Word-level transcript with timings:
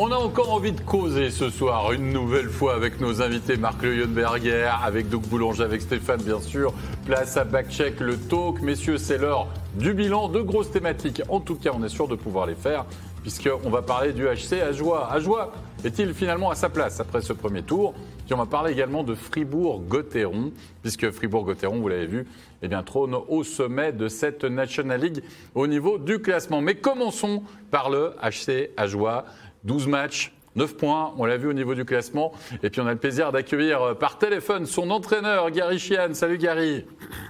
On 0.00 0.12
a 0.12 0.14
encore 0.14 0.52
envie 0.52 0.70
de 0.70 0.80
causer 0.80 1.28
ce 1.28 1.50
soir, 1.50 1.90
une 1.90 2.12
nouvelle 2.12 2.50
fois 2.50 2.76
avec 2.76 3.00
nos 3.00 3.20
invités 3.20 3.56
Marc 3.56 3.82
Leuenberger, 3.82 4.70
avec 4.80 5.08
Doug 5.08 5.22
Boulanger, 5.22 5.64
avec 5.64 5.82
Stéphane 5.82 6.22
bien 6.22 6.40
sûr. 6.40 6.72
Place 7.04 7.36
à 7.36 7.42
Backcheck, 7.42 7.98
le 7.98 8.16
talk. 8.16 8.60
Messieurs, 8.60 8.98
c'est 8.98 9.18
l'heure 9.18 9.48
du 9.74 9.94
bilan, 9.94 10.28
de 10.28 10.40
grosses 10.40 10.70
thématiques. 10.70 11.20
En 11.28 11.40
tout 11.40 11.56
cas, 11.56 11.70
on 11.74 11.82
est 11.82 11.88
sûr 11.88 12.06
de 12.06 12.14
pouvoir 12.14 12.46
les 12.46 12.54
faire, 12.54 12.84
puisqu'on 13.22 13.70
va 13.70 13.82
parler 13.82 14.12
du 14.12 14.22
HC 14.22 14.62
à 14.62 14.70
joie. 14.70 15.10
À 15.10 15.18
joie 15.18 15.52
est-il 15.84 16.14
finalement 16.14 16.50
à 16.50 16.54
sa 16.54 16.68
place 16.68 17.00
après 17.00 17.20
ce 17.20 17.32
premier 17.32 17.62
tour? 17.62 17.94
Puis 18.24 18.34
on 18.34 18.38
va 18.38 18.46
parler 18.46 18.72
également 18.72 19.02
de 19.02 19.14
Fribourg-Gotteron, 19.14 20.52
puisque 20.82 21.10
Fribourg-Gotteron, 21.10 21.80
vous 21.80 21.88
l'avez 21.88 22.06
vu, 22.06 22.26
eh 22.62 22.68
bien, 22.68 22.82
trône 22.82 23.16
au 23.28 23.42
sommet 23.42 23.92
de 23.92 24.06
cette 24.08 24.44
National 24.44 25.00
League 25.00 25.22
au 25.54 25.66
niveau 25.66 25.98
du 25.98 26.20
classement. 26.20 26.60
Mais 26.60 26.74
commençons 26.74 27.42
par 27.70 27.90
le 27.90 28.12
HC 28.22 28.70
à 28.76 28.86
joie. 28.86 29.24
12 29.68 29.86
matchs, 29.86 30.32
9 30.56 30.76
points, 30.76 31.12
on 31.18 31.26
l'a 31.26 31.36
vu 31.36 31.46
au 31.46 31.52
niveau 31.52 31.74
du 31.74 31.84
classement. 31.84 32.32
Et 32.62 32.70
puis 32.70 32.80
on 32.80 32.86
a 32.86 32.92
le 32.92 32.98
plaisir 32.98 33.30
d'accueillir 33.32 33.82
euh, 33.82 33.94
par 33.94 34.16
téléphone 34.18 34.64
son 34.64 34.90
entraîneur, 34.90 35.50
Gary 35.50 35.78
Chian. 35.78 36.14
Salut 36.14 36.38
Gary. 36.38 36.86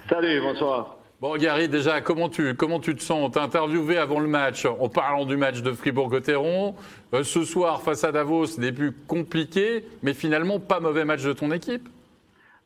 Salut, 0.09 0.41
bonsoir. 0.41 0.97
Bon 1.21 1.37
Gary, 1.37 1.69
déjà, 1.69 2.01
comment 2.01 2.29
tu, 2.29 2.55
comment 2.55 2.79
tu 2.79 2.95
te 2.95 3.03
sens? 3.03 3.19
On 3.27 3.29
t'a 3.29 3.43
interviewé 3.43 3.99
avant 3.99 4.21
le 4.21 4.29
match 4.29 4.67
en 4.67 4.89
parlant 4.89 5.27
du 5.27 5.37
match 5.37 5.63
de 5.63 5.73
Fribourg-Gotteron. 5.73 6.77
Euh, 7.13 7.25
ce 7.25 7.43
soir, 7.43 7.83
face 7.83 8.05
à 8.05 8.13
Davos, 8.13 8.57
début 8.57 8.93
compliqué, 9.09 9.85
mais 10.05 10.15
finalement 10.15 10.61
pas 10.61 10.79
mauvais 10.79 11.05
match 11.05 11.25
de 11.25 11.33
ton 11.33 11.51
équipe 11.53 11.89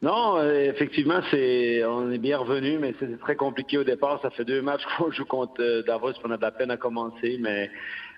non, 0.02 0.36
euh, 0.36 0.68
effectivement, 0.68 1.20
c'est 1.30 1.84
on 1.84 2.10
est 2.10 2.18
bien 2.18 2.36
revenu, 2.36 2.76
mais 2.76 2.92
c'était 2.98 3.18
très 3.18 3.36
compliqué 3.36 3.78
au 3.78 3.84
départ. 3.84 4.18
Ça 4.20 4.30
fait 4.30 4.44
deux 4.44 4.60
matchs 4.60 4.82
qu'on 4.98 5.12
joue 5.12 5.24
contre 5.24 5.84
Davos, 5.86 6.14
on 6.24 6.30
a 6.32 6.36
de 6.36 6.42
la 6.42 6.50
peine 6.50 6.72
à 6.72 6.76
commencer, 6.76 7.38
mais 7.38 7.70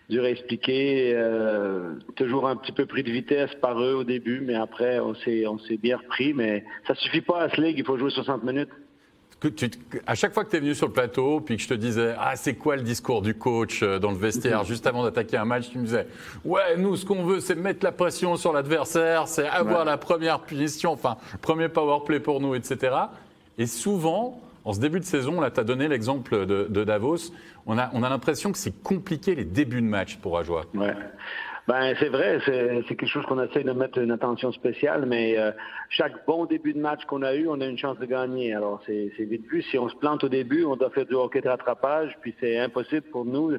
dur 0.08 0.24
à 0.24 0.30
expliquer. 0.30 1.12
Euh, 1.14 1.94
toujours 2.16 2.48
un 2.48 2.56
petit 2.56 2.72
peu 2.72 2.86
pris 2.86 3.02
de 3.02 3.10
vitesse 3.10 3.50
par 3.60 3.80
eux 3.82 3.94
au 3.94 4.04
début, 4.04 4.40
mais 4.40 4.54
après, 4.54 4.98
on 5.00 5.14
s'est, 5.14 5.46
on 5.46 5.58
s'est 5.58 5.76
bien 5.76 5.96
repris. 5.96 6.34
Mais 6.34 6.64
ça 6.86 6.94
suffit 6.94 7.20
pas 7.20 7.42
à 7.42 7.50
ce 7.50 7.60
ligue, 7.60 7.78
il 7.78 7.84
faut 7.84 7.98
jouer 7.98 8.10
60 8.10 8.44
minutes. 8.44 8.70
Que 9.40 9.48
tu, 9.48 9.68
à 10.06 10.14
chaque 10.14 10.32
fois 10.32 10.44
que 10.44 10.50
tu 10.50 10.56
es 10.56 10.60
venu 10.60 10.74
sur 10.74 10.86
le 10.86 10.92
plateau, 10.92 11.40
puis 11.40 11.56
que 11.56 11.62
je 11.62 11.68
te 11.68 11.74
disais, 11.74 12.14
ah, 12.18 12.34
c'est 12.36 12.54
quoi 12.54 12.76
le 12.76 12.82
discours 12.82 13.20
du 13.20 13.34
coach 13.34 13.82
euh, 13.82 13.98
dans 13.98 14.10
le 14.10 14.16
vestiaire 14.16 14.64
juste 14.64 14.86
avant 14.86 15.04
d'attaquer 15.04 15.36
un 15.36 15.44
match, 15.44 15.70
tu 15.70 15.78
me 15.78 15.84
disais, 15.84 16.06
ouais, 16.44 16.76
nous, 16.78 16.96
ce 16.96 17.04
qu'on 17.04 17.24
veut, 17.24 17.40
c'est 17.40 17.54
mettre 17.54 17.84
la 17.84 17.92
pression 17.92 18.36
sur 18.36 18.52
l'adversaire, 18.52 19.28
c'est 19.28 19.46
avoir 19.46 19.84
la 19.84 19.98
première 19.98 20.40
punition, 20.40 20.92
enfin, 20.92 21.16
premier 21.42 21.68
power 21.68 22.04
play 22.06 22.20
pour 22.20 22.40
nous, 22.40 22.54
etc. 22.54 22.94
Et 23.58 23.66
souvent, 23.66 24.40
en 24.64 24.72
ce 24.72 24.80
début 24.80 25.00
de 25.00 25.04
saison, 25.04 25.40
là, 25.40 25.50
tu 25.50 25.60
as 25.60 25.64
donné 25.64 25.88
l'exemple 25.88 26.46
de, 26.46 26.84
Davos. 26.84 27.32
On 27.66 27.78
a, 27.78 27.90
on 27.92 28.02
a 28.02 28.08
l'impression 28.08 28.52
que 28.52 28.58
c'est 28.58 28.82
compliqué 28.82 29.34
les 29.34 29.44
débuts 29.44 29.82
de 29.82 29.86
match 29.86 30.16
pour 30.16 30.38
Ajoie. 30.38 30.64
Ouais. 30.74 30.94
Ben, 31.66 31.94
c'est 31.98 32.10
vrai, 32.10 32.40
c'est 32.44 32.94
quelque 32.94 33.06
chose 33.06 33.24
qu'on 33.24 33.42
essaie 33.42 33.62
de 33.62 33.72
mettre 33.72 33.98
une 33.98 34.10
attention 34.10 34.52
spéciale, 34.52 35.06
mais 35.06 35.38
euh, 35.38 35.50
chaque 35.88 36.26
bon 36.26 36.44
début 36.44 36.74
de 36.74 36.78
match 36.78 37.06
qu'on 37.06 37.22
a 37.22 37.34
eu, 37.34 37.48
on 37.48 37.58
a 37.62 37.64
une 37.64 37.78
chance 37.78 37.98
de 37.98 38.04
gagner. 38.04 38.52
Alors, 38.54 38.82
c'est 38.86 39.10
vite 39.18 39.46
vu. 39.50 39.62
Si 39.62 39.78
on 39.78 39.88
se 39.88 39.96
plante 39.96 40.24
au 40.24 40.28
début, 40.28 40.64
on 40.64 40.76
doit 40.76 40.90
faire 40.90 41.06
du 41.06 41.14
hockey 41.14 41.40
de 41.40 41.48
rattrapage, 41.48 42.18
puis 42.20 42.34
c'est 42.38 42.58
impossible 42.58 43.06
pour 43.10 43.24
nous 43.24 43.56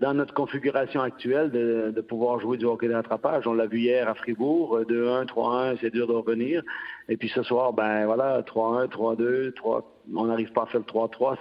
dans 0.00 0.14
notre 0.14 0.34
configuration 0.34 1.02
actuelle 1.02 1.50
de, 1.50 2.00
pouvoir 2.00 2.40
jouer 2.40 2.56
du 2.56 2.64
hockey 2.64 2.88
d'attrapage. 2.88 3.46
On 3.46 3.54
l'a 3.54 3.66
vu 3.66 3.78
hier 3.80 4.08
à 4.08 4.14
Fribourg, 4.14 4.80
2-1, 4.82 5.26
3-1, 5.26 5.78
c'est 5.80 5.90
dur 5.90 6.06
de 6.06 6.12
revenir. 6.12 6.62
Et 7.08 7.16
puis 7.16 7.28
ce 7.28 7.42
soir, 7.42 7.72
ben 7.72 8.04
voilà, 8.06 8.42
3-1, 8.42 8.88
3-2, 8.88 9.52
3, 9.54 9.94
on 10.14 10.26
n'arrive 10.26 10.52
pas 10.52 10.62
à 10.62 10.66
faire 10.66 10.80
le 10.80 10.86
3-3. 10.86 11.36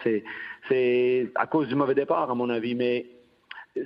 C'est, 0.69 1.31
à 1.35 1.47
cause 1.47 1.67
du 1.67 1.75
mauvais 1.75 1.95
départ, 1.95 2.29
à 2.29 2.35
mon 2.35 2.49
avis. 2.49 2.75
Mais 2.75 3.07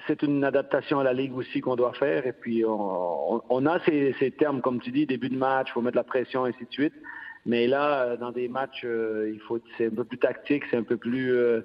c'est 0.06 0.22
une 0.22 0.44
adaptation 0.44 1.00
à 1.00 1.04
la 1.04 1.14
Ligue 1.14 1.36
aussi 1.36 1.62
qu'on 1.62 1.78
doit 1.78 1.94
faire. 1.94 2.28
Et 2.28 2.34
puis 2.34 2.66
on, 2.66 3.66
a 3.66 3.80
ces, 3.86 4.34
termes, 4.38 4.62
comme 4.62 4.82
tu 4.82 4.92
dis, 4.92 5.06
début 5.06 5.30
de 5.30 5.38
match, 5.38 5.68
il 5.70 5.74
faut 5.74 5.82
mettre 5.82 5.98
la 5.98 6.04
pression, 6.04 6.44
ainsi 6.44 6.66
de 6.66 6.72
suite. 6.72 6.94
Mais 7.46 7.68
là, 7.68 8.18
dans 8.18 8.32
des 8.32 8.50
matchs, 8.50 8.82
euh, 8.84 9.32
il 9.34 9.40
faut, 9.40 9.60
c'est 9.78 9.86
un 9.86 9.96
peu 9.96 10.04
plus 10.04 10.18
tactique, 10.18 10.64
c'est 10.70 10.76
un 10.76 10.84
peu 10.84 10.98
plus... 10.98 11.34
Euh, 11.34 11.62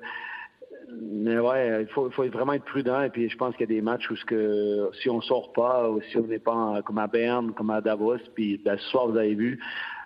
mais 1.00 1.38
ouais, 1.38 1.82
il 1.82 1.88
faut, 1.88 2.08
vraiment 2.08 2.52
être 2.52 2.64
prudent. 2.64 3.02
Et 3.02 3.10
puis, 3.10 3.28
je 3.28 3.36
pense 3.36 3.56
qu'il 3.56 3.68
y 3.68 3.72
a 3.72 3.74
des 3.74 3.82
matchs 3.82 4.10
où 4.10 4.14
que, 4.26 4.90
si 5.00 5.08
on 5.08 5.20
sort 5.20 5.52
pas, 5.52 5.88
ou 5.90 6.00
si 6.02 6.16
on 6.18 6.26
n'est 6.26 6.38
pas 6.38 6.82
comme 6.84 6.98
à 6.98 7.06
Berne, 7.06 7.52
comme 7.52 7.70
à 7.70 7.80
Davos, 7.80 8.18
puis 8.34 8.60
ce 8.64 8.76
soir, 8.90 9.08
vous 9.08 9.16
avez 9.16 9.34
vu, 9.34 9.60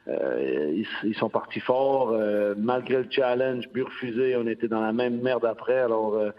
euh, 0.08 0.82
ils, 1.02 1.14
sont 1.16 1.28
partis 1.28 1.60
fort. 1.60 2.10
Euh, 2.12 2.54
malgré 2.56 2.98
le 2.98 3.06
challenge, 3.10 3.68
but 3.72 3.82
refusé, 3.82 4.36
on 4.36 4.46
était 4.46 4.68
dans 4.68 4.80
la 4.80 4.92
même 4.92 5.20
merde 5.20 5.44
après. 5.44 5.78
Alors, 5.78 6.14
euh, 6.14 6.30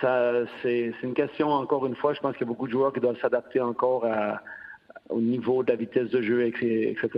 ça, 0.00 0.32
c'est, 0.62 0.92
une 1.02 1.14
question, 1.14 1.48
encore 1.50 1.86
une 1.86 1.96
fois, 1.96 2.12
je 2.12 2.20
pense 2.20 2.32
qu'il 2.36 2.46
y 2.46 2.48
a 2.48 2.52
beaucoup 2.52 2.66
de 2.66 2.72
joueurs 2.72 2.92
qui 2.92 3.00
doivent 3.00 3.20
s'adapter 3.20 3.60
encore 3.60 4.06
au 5.08 5.20
niveau 5.20 5.62
de 5.62 5.70
la 5.70 5.76
vitesse 5.76 6.10
de 6.10 6.20
jeu, 6.20 6.46
etc. 6.46 7.08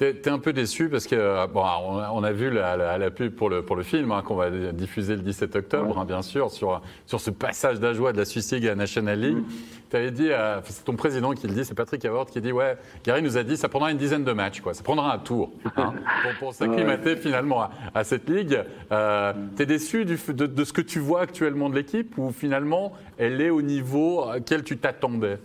T'es 0.00 0.16
es 0.24 0.28
un 0.30 0.38
peu 0.38 0.54
déçu 0.54 0.88
parce 0.88 1.06
que 1.06 1.14
euh, 1.14 1.46
bon, 1.46 1.62
on 1.62 2.24
a 2.24 2.32
vu 2.32 2.48
la, 2.48 2.96
la, 2.96 3.10
pub 3.10 3.34
pour 3.34 3.50
le, 3.50 3.62
pour 3.62 3.76
le 3.76 3.82
film 3.82 4.12
hein, 4.12 4.22
qu'on 4.22 4.34
va 4.34 4.48
diffuser 4.72 5.14
le 5.14 5.20
17 5.20 5.56
octobre, 5.56 5.98
hein, 5.98 6.06
bien 6.06 6.22
sûr, 6.22 6.50
sur, 6.50 6.80
sur 7.04 7.20
ce 7.20 7.30
passage 7.30 7.80
d'Ajoie 7.80 8.14
de 8.14 8.16
la 8.16 8.24
Suisse 8.24 8.50
League 8.50 8.64
à 8.64 8.70
la 8.70 8.76
National 8.76 9.20
League. 9.20 9.44
Tu 9.90 9.96
avais 9.98 10.10
dit, 10.10 10.30
euh, 10.30 10.58
c'est 10.64 10.86
ton 10.86 10.96
président 10.96 11.32
qui 11.32 11.46
le 11.46 11.52
dit, 11.52 11.66
c'est 11.66 11.74
Patrick 11.74 12.02
Havard 12.02 12.24
qui 12.24 12.40
dit 12.40 12.50
Ouais, 12.50 12.78
Gary 13.04 13.20
nous 13.20 13.36
a 13.36 13.42
dit, 13.42 13.58
ça 13.58 13.68
prendra 13.68 13.92
une 13.92 13.98
dizaine 13.98 14.24
de 14.24 14.32
matchs, 14.32 14.62
quoi. 14.62 14.72
ça 14.72 14.82
prendra 14.82 15.12
un 15.12 15.18
tour 15.18 15.52
hein, 15.76 15.92
pour, 16.22 16.32
pour 16.38 16.54
s'acclimater 16.54 17.16
finalement 17.16 17.68
à, 17.92 18.02
cette 18.02 18.26
ligue. 18.30 18.58
Euh, 18.92 19.34
tu 19.54 19.62
es 19.64 19.66
déçu 19.66 20.06
du, 20.06 20.18
de, 20.28 20.46
de, 20.46 20.64
ce 20.64 20.72
que 20.72 20.80
tu 20.80 20.98
vois 20.98 21.20
actuellement 21.20 21.68
de 21.68 21.74
l'équipe 21.74 22.16
ou 22.16 22.32
finalement 22.32 22.94
elle 23.18 23.42
est 23.42 23.50
au 23.50 23.60
niveau 23.60 24.24
auquel 24.34 24.64
tu 24.64 24.78
t'attendais? 24.78 25.36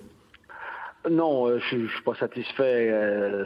Non, 1.09 1.47
euh, 1.47 1.59
je 1.59 1.77
ne 1.77 1.87
suis 1.87 2.01
pas 2.01 2.15
satisfait 2.15 2.91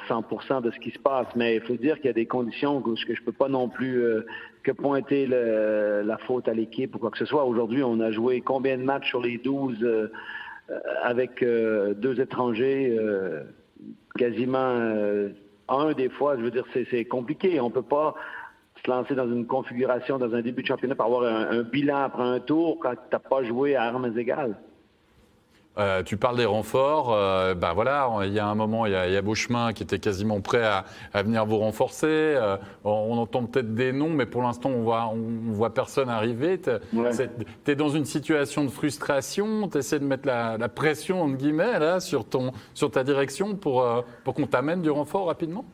100% 0.07 0.51
euh, 0.51 0.61
de 0.61 0.71
ce 0.71 0.79
qui 0.79 0.91
se 0.91 0.99
passe, 0.99 1.27
mais 1.35 1.55
il 1.55 1.61
faut 1.61 1.75
dire 1.75 1.95
qu'il 1.97 2.05
y 2.05 2.09
a 2.09 2.13
des 2.13 2.25
conditions 2.25 2.81
que 2.81 2.95
je 2.95 3.11
ne 3.11 3.25
peux 3.25 3.31
pas 3.31 3.49
non 3.49 3.69
plus 3.69 4.01
euh, 4.01 4.25
que 4.63 4.71
pointer 4.71 5.27
la 5.27 6.17
faute 6.19 6.47
à 6.47 6.53
l'équipe 6.53 6.95
ou 6.95 6.99
quoi 6.99 7.11
que 7.11 7.17
ce 7.17 7.25
soit. 7.25 7.45
Aujourd'hui, 7.45 7.83
on 7.83 7.99
a 7.99 8.11
joué 8.11 8.41
combien 8.41 8.77
de 8.77 8.83
matchs 8.83 9.09
sur 9.09 9.21
les 9.21 9.37
12 9.37 10.09
avec 11.01 11.43
deux 11.43 12.21
étrangers, 12.21 12.97
quasiment 14.17 14.77
un 15.69 15.93
des 15.93 16.09
fois. 16.09 16.35
Je 16.37 16.41
veux 16.41 16.51
dire, 16.51 16.65
c'est 16.73 17.05
compliqué. 17.05 17.59
On 17.61 17.69
ne 17.69 17.73
peut 17.73 17.81
pas 17.81 18.15
se 18.83 18.91
lancer 18.91 19.15
dans 19.15 19.27
une 19.27 19.47
configuration, 19.47 20.17
dans 20.17 20.33
un 20.35 20.41
début 20.41 20.61
de 20.61 20.67
championnat, 20.67 20.95
pour 20.95 21.05
avoir 21.05 21.23
un, 21.23 21.59
un 21.59 21.63
bilan 21.63 22.03
après 22.03 22.23
un 22.23 22.39
tour 22.39 22.79
quand 22.79 22.91
tu 22.91 22.99
n'as 23.13 23.19
pas 23.19 23.43
joué 23.43 23.75
à 23.75 23.83
armes 23.83 24.17
égales. 24.17 24.57
Euh, 25.77 26.03
tu 26.03 26.17
parles 26.17 26.37
des 26.37 26.45
renforts. 26.45 27.13
Euh, 27.13 27.53
ben 27.53 27.73
voilà, 27.73 28.09
il 28.25 28.33
y 28.33 28.39
a 28.39 28.47
un 28.47 28.55
moment, 28.55 28.85
il 28.85 28.91
y 28.91 28.95
a, 28.95 29.07
il 29.07 29.13
y 29.13 29.17
a 29.17 29.21
Beauchemin 29.21 29.71
qui 29.71 29.83
était 29.83 29.99
quasiment 29.99 30.41
prêt 30.41 30.63
à, 30.63 30.83
à 31.13 31.23
venir 31.23 31.45
vous 31.45 31.57
renforcer. 31.57 32.07
Euh, 32.07 32.57
on, 32.83 33.17
entend 33.17 33.45
peut-être 33.45 33.73
des 33.73 33.93
noms, 33.93 34.09
mais 34.09 34.25
pour 34.25 34.41
l'instant, 34.41 34.69
on 34.69 34.81
voit, 34.81 35.07
on, 35.07 35.51
voit 35.51 35.73
personne 35.73 36.09
arriver. 36.09 36.59
Tu 36.59 37.71
es, 37.71 37.75
dans 37.75 37.89
une 37.89 38.05
situation 38.05 38.65
de 38.65 38.69
frustration. 38.69 39.69
Tu 39.69 39.77
essaies 39.77 39.99
de 39.99 40.05
mettre 40.05 40.27
la, 40.27 40.57
la, 40.57 40.69
pression, 40.69 41.21
entre 41.21 41.37
guillemets, 41.37 41.79
là, 41.79 41.99
sur, 41.99 42.25
ton, 42.25 42.51
sur 42.73 42.91
ta 42.91 43.03
direction 43.03 43.55
pour, 43.55 43.85
pour 44.23 44.33
qu'on 44.33 44.47
t'amène 44.47 44.81
du 44.81 44.89
renfort 44.89 45.27
rapidement? 45.27 45.65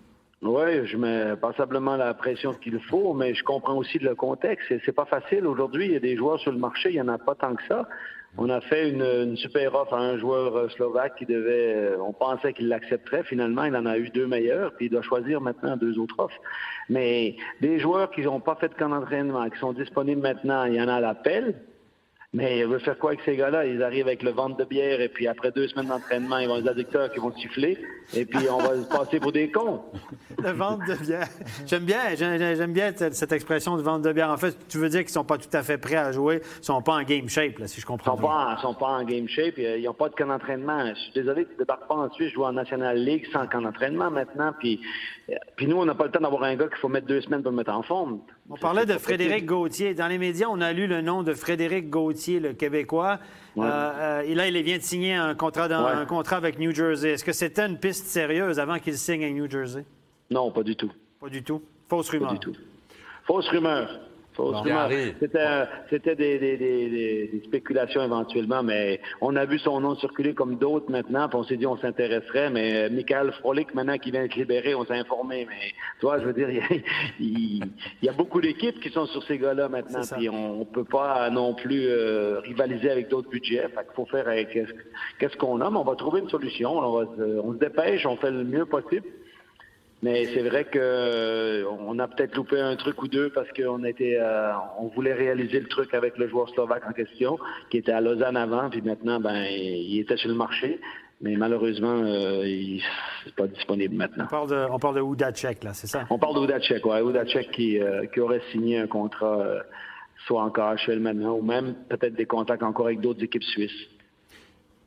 Oui, 0.41 0.85
je 0.85 0.97
mets 0.97 1.35
passablement 1.37 1.95
la 1.95 2.13
pression 2.13 2.53
qu'il 2.53 2.79
faut, 2.79 3.13
mais 3.13 3.33
je 3.33 3.43
comprends 3.43 3.75
aussi 3.77 3.97
le 3.97 4.13
contexte. 4.13 4.71
C'est 4.85 4.91
pas 4.91 5.05
facile. 5.05 5.47
Aujourd'hui, 5.47 5.85
il 5.85 5.91
y 5.93 5.95
a 5.95 5.99
des 5.99 6.15
joueurs 6.15 6.39
sur 6.39 6.51
le 6.51 6.59
marché, 6.59 6.89
il 6.89 6.95
n'y 6.95 7.01
en 7.01 7.07
a 7.07 7.17
pas 7.17 7.33
tant 7.33 7.55
que 7.55 7.63
ça. 7.67 7.87
On 8.37 8.49
a 8.49 8.59
fait 8.59 8.89
une, 8.89 9.37
super 9.37 9.73
offre 9.75 9.93
à 9.93 9.99
un 9.99 10.17
joueur 10.17 10.57
euh, 10.57 10.69
slovaque 10.69 11.15
qui 11.17 11.25
devait, 11.25 11.73
euh, 11.73 11.97
on 12.01 12.11
pensait 12.11 12.51
qu'il 12.51 12.67
l'accepterait. 12.67 13.23
Finalement, 13.23 13.63
il 13.63 13.75
en 13.75 13.85
a 13.85 13.97
eu 13.97 14.09
deux 14.09 14.27
meilleurs, 14.27 14.73
puis 14.73 14.87
il 14.87 14.89
doit 14.89 15.01
choisir 15.01 15.39
maintenant 15.39 15.77
deux 15.77 15.97
autres 15.97 16.19
offres. 16.19 16.39
Mais 16.89 17.37
des 17.61 17.79
joueurs 17.79 18.11
qui 18.11 18.21
n'ont 18.21 18.41
pas 18.41 18.55
fait 18.55 18.67
de 18.67 18.73
camp 18.73 18.89
d'entraînement, 18.89 19.49
qui 19.49 19.57
sont 19.57 19.71
disponibles 19.71 20.21
maintenant, 20.21 20.65
il 20.65 20.75
y 20.75 20.81
en 20.81 20.89
a 20.89 20.95
à 20.95 20.99
l'appel. 20.99 21.55
Mais 22.35 22.59
il 22.59 22.67
veut 22.67 22.79
faire 22.79 22.97
quoi 22.97 23.11
avec 23.11 23.21
ces 23.23 23.37
gars-là? 23.37 23.65
Ils 23.65 23.81
arrivent 23.81 24.07
avec 24.07 24.21
le 24.21 24.31
ventre 24.31 24.57
de 24.57 24.65
bière 24.65 24.99
et 24.99 25.07
puis 25.07 25.25
après 25.25 25.51
deux 25.51 25.69
semaines 25.69 25.87
d'entraînement, 25.87 26.37
ils 26.37 26.49
vont 26.49 26.57
les 26.57 26.67
adducteurs 26.67 27.09
qui 27.09 27.19
vont 27.19 27.33
siffler 27.33 27.77
et 28.13 28.25
puis 28.25 28.49
on 28.49 28.57
va 28.57 28.75
se 28.75 28.89
passer 28.89 29.19
pour 29.21 29.31
des 29.31 29.49
cons. 29.49 29.81
Le 30.43 30.51
ventre 30.51 30.85
de 30.85 30.95
bière. 30.95 31.27
J'aime 31.65 31.85
bien, 31.85 32.13
j'aime 32.15 32.73
bien 32.73 32.91
cette 32.93 33.31
expression 33.31 33.77
de 33.77 33.81
ventre 33.81 34.01
de 34.01 34.11
bière. 34.11 34.29
En 34.29 34.37
fait, 34.37 34.55
tu 34.67 34.77
veux 34.77 34.89
dire 34.89 34.99
qu'ils 34.99 35.09
sont 35.09 35.23
pas 35.23 35.37
tout 35.37 35.49
à 35.53 35.63
fait 35.63 35.77
prêts 35.77 35.95
à 35.95 36.11
jouer, 36.11 36.41
ils 36.59 36.65
sont 36.65 36.81
pas 36.81 36.95
en 36.95 37.03
game 37.03 37.29
shape, 37.29 37.57
là, 37.57 37.67
si 37.67 37.79
je 37.79 37.85
comprends 37.85 38.15
ils 38.15 38.21
sont 38.21 38.27
Pas, 38.27 38.55
ils 38.57 38.61
sont 38.61 38.73
pas 38.73 38.87
en 38.87 39.03
game 39.03 39.29
shape, 39.29 39.57
ils 39.57 39.83
n'ont 39.83 39.93
pas 39.93 40.09
de 40.09 40.15
camp 40.15 40.27
d'entraînement. 40.27 40.93
Je 40.93 40.99
suis 40.99 41.13
désolé, 41.13 41.45
tu 41.45 41.53
ne 41.53 41.59
débarques 41.59 41.87
pas 41.87 41.95
en 41.95 42.11
Suisse, 42.11 42.29
je 42.29 42.33
joue 42.35 42.43
en 42.43 42.51
National 42.51 42.97
League 42.97 43.25
sans 43.31 43.47
camp 43.47 43.61
d'entraînement 43.61 44.11
maintenant. 44.11 44.53
Puis, 44.59 44.81
puis 45.55 45.67
nous, 45.67 45.77
on 45.77 45.85
n'a 45.85 45.95
pas 45.95 46.05
le 46.05 46.11
temps 46.11 46.19
d'avoir 46.19 46.43
un 46.43 46.55
gars 46.55 46.67
qu'il 46.67 46.77
faut 46.77 46.87
mettre 46.87 47.07
deux 47.07 47.21
semaines 47.21 47.41
pour 47.41 47.51
le 47.51 47.57
mettre 47.57 47.71
en 47.71 47.81
forme. 47.81 48.19
On 48.49 48.57
parlait 48.57 48.85
de 48.85 48.93
Frédéric 48.93 49.45
Gauthier. 49.45 49.93
Dans 49.93 50.07
les 50.07 50.17
médias, 50.17 50.47
on 50.49 50.61
a 50.61 50.71
lu 50.71 50.85
le 50.85 51.01
nom 51.01 51.23
de 51.23 51.33
Frédéric 51.33 51.89
Gauthier, 51.89 52.39
le 52.39 52.53
Québécois. 52.53 53.19
Euh, 53.57 53.61
euh, 53.63 54.21
et 54.21 54.35
là, 54.35 54.47
il 54.47 54.61
vient 54.63 54.77
de 54.77 54.83
signer 54.83 55.15
un 55.15 55.33
contrat, 55.33 55.65
un 55.65 56.05
contrat 56.05 56.37
avec 56.37 56.59
New 56.59 56.73
Jersey. 56.73 57.11
Est-ce 57.11 57.23
que 57.23 57.31
c'était 57.31 57.65
une 57.65 57.79
piste 57.79 58.05
sérieuse 58.05 58.59
avant 58.59 58.77
qu'il 58.77 58.97
signe 58.97 59.23
à 59.23 59.29
New 59.29 59.49
Jersey? 59.49 59.85
Non, 60.29 60.51
pas 60.51 60.63
du 60.63 60.75
tout. 60.75 60.91
Pas 61.19 61.29
du 61.29 61.43
tout? 61.43 61.61
Fausse 61.89 62.09
rumeur? 62.09 62.29
Pas 62.29 62.33
du 62.33 62.39
tout. 62.39 62.53
Fausse 63.25 63.47
rumeur. 63.49 63.99
C'était 65.89 66.15
des, 66.15 66.39
des, 66.39 66.57
des, 66.57 67.41
spéculations 67.45 68.03
éventuellement, 68.03 68.63
mais 68.63 68.99
on 69.21 69.35
a 69.35 69.45
vu 69.45 69.59
son 69.59 69.79
nom 69.79 69.95
circuler 69.95 70.33
comme 70.33 70.57
d'autres 70.57 70.91
maintenant, 70.91 71.27
puis 71.29 71.37
on 71.37 71.43
s'est 71.43 71.57
dit 71.57 71.65
on 71.65 71.77
s'intéresserait, 71.77 72.49
mais 72.49 72.85
euh, 72.85 72.89
Michael 72.89 73.31
Frolik, 73.33 73.73
maintenant 73.73 73.97
qui 73.97 74.11
vient 74.11 74.23
être 74.23 74.35
libéré, 74.35 74.75
on 74.75 74.85
s'est 74.85 74.97
informé, 74.97 75.45
mais 75.49 75.73
toi, 75.99 76.19
je 76.19 76.25
veux 76.25 76.33
dire, 76.33 76.49
il, 77.19 77.63
y 78.01 78.09
a 78.09 78.13
beaucoup 78.13 78.41
d'équipes 78.41 78.79
qui 78.79 78.89
sont 78.89 79.05
sur 79.05 79.23
ces 79.23 79.37
gars-là 79.37 79.69
maintenant, 79.69 80.01
puis 80.17 80.29
on, 80.29 80.59
ne 80.59 80.65
peut 80.65 80.83
pas 80.83 81.29
non 81.29 81.53
plus 81.53 81.85
euh, 81.87 82.39
rivaliser 82.39 82.89
avec 82.89 83.09
d'autres 83.09 83.29
budgets, 83.29 83.67
fait 83.69 83.83
qu'il 83.83 83.95
faut 83.95 84.05
faire 84.05 84.27
avec 84.27 84.57
qu'est-ce 85.19 85.37
qu'on 85.37 85.61
a, 85.61 85.69
mais 85.69 85.77
on 85.77 85.83
va 85.83 85.95
trouver 85.95 86.21
une 86.21 86.29
solution, 86.29 86.77
on, 86.77 86.99
va, 86.99 87.07
on 87.43 87.53
se 87.53 87.57
dépêche, 87.57 88.05
on 88.05 88.17
fait 88.17 88.31
le 88.31 88.43
mieux 88.43 88.65
possible. 88.65 89.07
Mais 90.05 90.25
c'est 90.35 90.43
vrai 90.43 90.65
qu'on 90.65 90.77
euh, 90.77 91.97
a 91.97 92.07
peut-être 92.07 92.35
loupé 92.35 92.61
un 92.61 92.75
truc 92.75 93.01
ou 93.01 93.07
deux 93.07 93.31
parce 93.31 93.47
qu'on 93.53 93.83
était, 93.85 94.19
euh, 94.21 94.51
on 94.77 94.89
voulait 94.89 95.15
réaliser 95.15 95.59
le 95.59 95.67
truc 95.67 95.95
avec 95.95 96.19
le 96.19 96.27
joueur 96.27 96.47
slovaque 96.49 96.83
en 96.87 96.93
question, 96.93 97.39
qui 97.71 97.77
était 97.77 97.91
à 97.91 98.01
Lausanne 98.01 98.37
avant, 98.37 98.69
puis 98.69 98.83
maintenant, 98.83 99.19
ben, 99.19 99.47
il 99.49 99.99
était 99.99 100.15
sur 100.17 100.29
le 100.29 100.35
marché. 100.35 100.79
Mais 101.21 101.35
malheureusement, 101.35 102.03
euh, 102.03 102.45
il 102.45 102.83
n'est 103.25 103.31
pas 103.35 103.47
disponible 103.47 103.95
maintenant. 103.95 104.25
On 104.25 104.27
parle 104.27 104.49
de, 104.51 104.67
on 104.69 104.77
parle 104.77 104.95
de 104.97 105.01
Udacek, 105.01 105.63
là, 105.63 105.73
c'est 105.73 105.87
ça? 105.87 106.05
On 106.11 106.19
parle 106.19 106.35
de 106.35 106.43
Udacek, 106.43 106.85
oui. 106.85 106.99
Udacek 106.99 107.49
qui, 107.49 107.79
qui 108.13 108.19
aurait 108.19 108.43
signé 108.51 108.77
un 108.77 108.87
contrat, 108.87 109.43
soit 110.27 110.43
en 110.43 110.51
KHL 110.51 110.99
maintenant, 110.99 111.33
ou 111.33 111.41
même 111.41 111.73
peut-être 111.89 112.13
des 112.13 112.27
contacts 112.27 112.61
encore 112.61 112.85
avec 112.85 112.99
d'autres 112.99 113.23
équipes 113.23 113.43
suisses. 113.43 113.87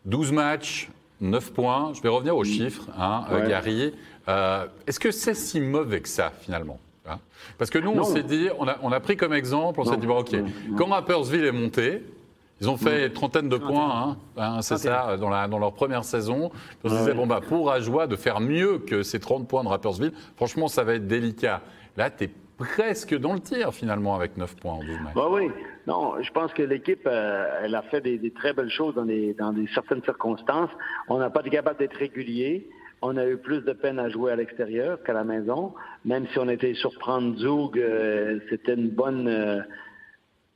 12 0.05 0.31
matchs, 0.31 0.89
9 1.21 1.53
points. 1.53 1.93
Je 1.95 2.03
vais 2.03 2.09
revenir 2.09 2.37
aux 2.37 2.45
chiffres, 2.45 2.87
hein, 2.99 3.25
Gary. 3.47 3.95
Euh, 4.29 4.67
est-ce 4.87 5.01
que 5.01 5.11
c'est 5.11 5.35
si 5.35 5.61
mauvais 5.61 6.01
que 6.01 6.09
ça, 6.09 6.33
finalement 6.41 6.79
hein? 7.07 7.19
Parce 7.57 7.71
que 7.71 7.79
nous, 7.79 7.91
on 7.91 8.05
s'est 8.05 8.23
dit, 8.23 8.49
on 8.59 8.69
a, 8.69 8.77
on 8.83 8.93
a, 8.93 9.01
pris 9.01 9.17
comme 9.17 9.33
exemple, 9.33 9.81
on 9.81 9.85
s'est 9.85 9.97
dit, 9.97 10.07
bon, 10.07 10.19
OK, 10.19 10.37
quand 10.77 10.87
Rappersville 10.87 11.45
est 11.45 11.53
monté, 11.53 12.03
ils 12.61 12.69
ont 12.69 12.77
fait 12.77 13.07
une 13.07 13.13
trentaine 13.13 13.49
de 13.49 13.57
points, 13.57 13.91
hein, 13.91 14.17
hein, 14.37 14.63
c'est 14.63 14.79
ça, 14.79 15.17
dans, 15.17 15.29
la, 15.29 15.47
dans, 15.47 15.59
leur 15.59 15.73
première 15.73 16.05
saison. 16.05 16.51
On 16.85 16.89
se 16.89 16.95
disait, 16.95 17.15
bon, 17.15 17.27
bah, 17.27 17.41
pour 17.47 17.71
Ajoie 17.71 18.07
de 18.07 18.17
faire 18.17 18.41
mieux 18.41 18.79
que 18.79 19.03
ces 19.03 19.21
30 19.21 19.47
points 19.47 19.63
de 19.63 19.69
Rappersville, 19.69 20.13
franchement, 20.37 20.69
ça 20.69 20.85
va 20.85 20.95
être 20.95 21.07
délicat. 21.07 21.63
Là, 21.97 22.11
tu 22.11 22.25
es 22.25 22.31
presque 22.59 23.17
dans 23.19 23.35
le 23.35 23.41
tir, 23.41 23.73
finalement, 23.73 24.15
avec 24.15 24.37
9 24.37 24.57
points 24.57 24.75
en 24.75 24.85
12 24.85 25.01
matchs. 25.01 25.15
Bah 25.15 25.29
oui, 25.31 25.51
non, 25.87 26.21
je 26.21 26.31
pense 26.33 26.53
que 26.53 26.63
l'équipe, 26.63 27.07
euh, 27.07 27.61
elle 27.63 27.75
a 27.75 27.83
fait 27.83 28.01
des, 28.01 28.31
très 28.33 28.53
belles 28.53 28.71
choses 28.71 28.95
dans, 28.95 29.05
des, 29.05 29.33
dans 29.35 29.53
des 29.53 29.67
certaines 29.75 30.03
circonstances. 30.03 30.71
On 31.09 31.19
n'a 31.19 31.31
pas 31.31 31.41
été 31.41 31.51
capable 31.51 31.79
d'être 31.79 31.97
régulier. 31.97 32.69
On 33.01 33.17
a 33.17 33.27
eu 33.27 33.37
plus 33.37 33.63
de 33.63 33.73
peine 33.73 33.99
à 34.01 34.09
jouer 34.09 34.33
à 34.33 34.37
l'extérieur 34.37 35.03
qu'à 35.05 35.13
la 35.13 35.25
maison. 35.25 35.73
Même 36.05 36.27
si 36.33 36.39
on 36.39 36.49
était 36.49 36.75
surprendre 36.75 37.37
Zug, 37.39 37.79
euh, 37.79 38.41
c'était 38.51 38.75
une 38.75 38.91
bonne, 38.91 39.29
euh, 39.29 39.61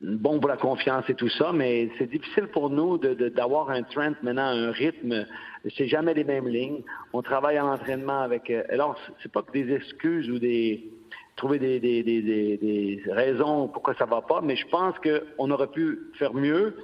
bon 0.01 0.41
pour 0.41 0.49
la 0.49 0.57
confiance 0.57 1.09
et 1.09 1.15
tout 1.15 1.29
ça, 1.29 1.53
mais 1.53 1.89
c'est 1.99 2.11
difficile 2.11 2.49
pour 2.49 2.69
nous 2.69 2.99
d'avoir 2.99 3.71
un 3.71 3.83
trend 3.83 4.15
maintenant, 4.23 4.43
un 4.43 4.73
rythme. 4.73 5.25
C'est 5.77 5.87
jamais 5.87 6.15
les 6.15 6.25
mêmes 6.25 6.49
lignes. 6.49 6.83
On 7.13 7.23
travaille 7.23 7.57
à 7.59 7.63
l'entraînement 7.63 8.21
avec. 8.23 8.51
Euh, 8.51 8.65
alors, 8.69 8.99
c'est 9.23 9.31
pas 9.31 9.43
que 9.43 9.53
des 9.53 9.73
excuses 9.73 10.29
ou 10.29 10.41
des 10.41 10.91
trouver 11.37 11.59
des, 11.59 13.03
raisons 13.09 13.69
pourquoi 13.69 13.95
ça 13.95 14.05
va 14.05 14.21
pas, 14.23 14.41
mais 14.43 14.57
je 14.57 14.67
pense 14.69 14.95
qu'on 14.99 15.51
aurait 15.51 15.69
pu 15.69 15.99
faire 16.19 16.35
mieux 16.35 16.77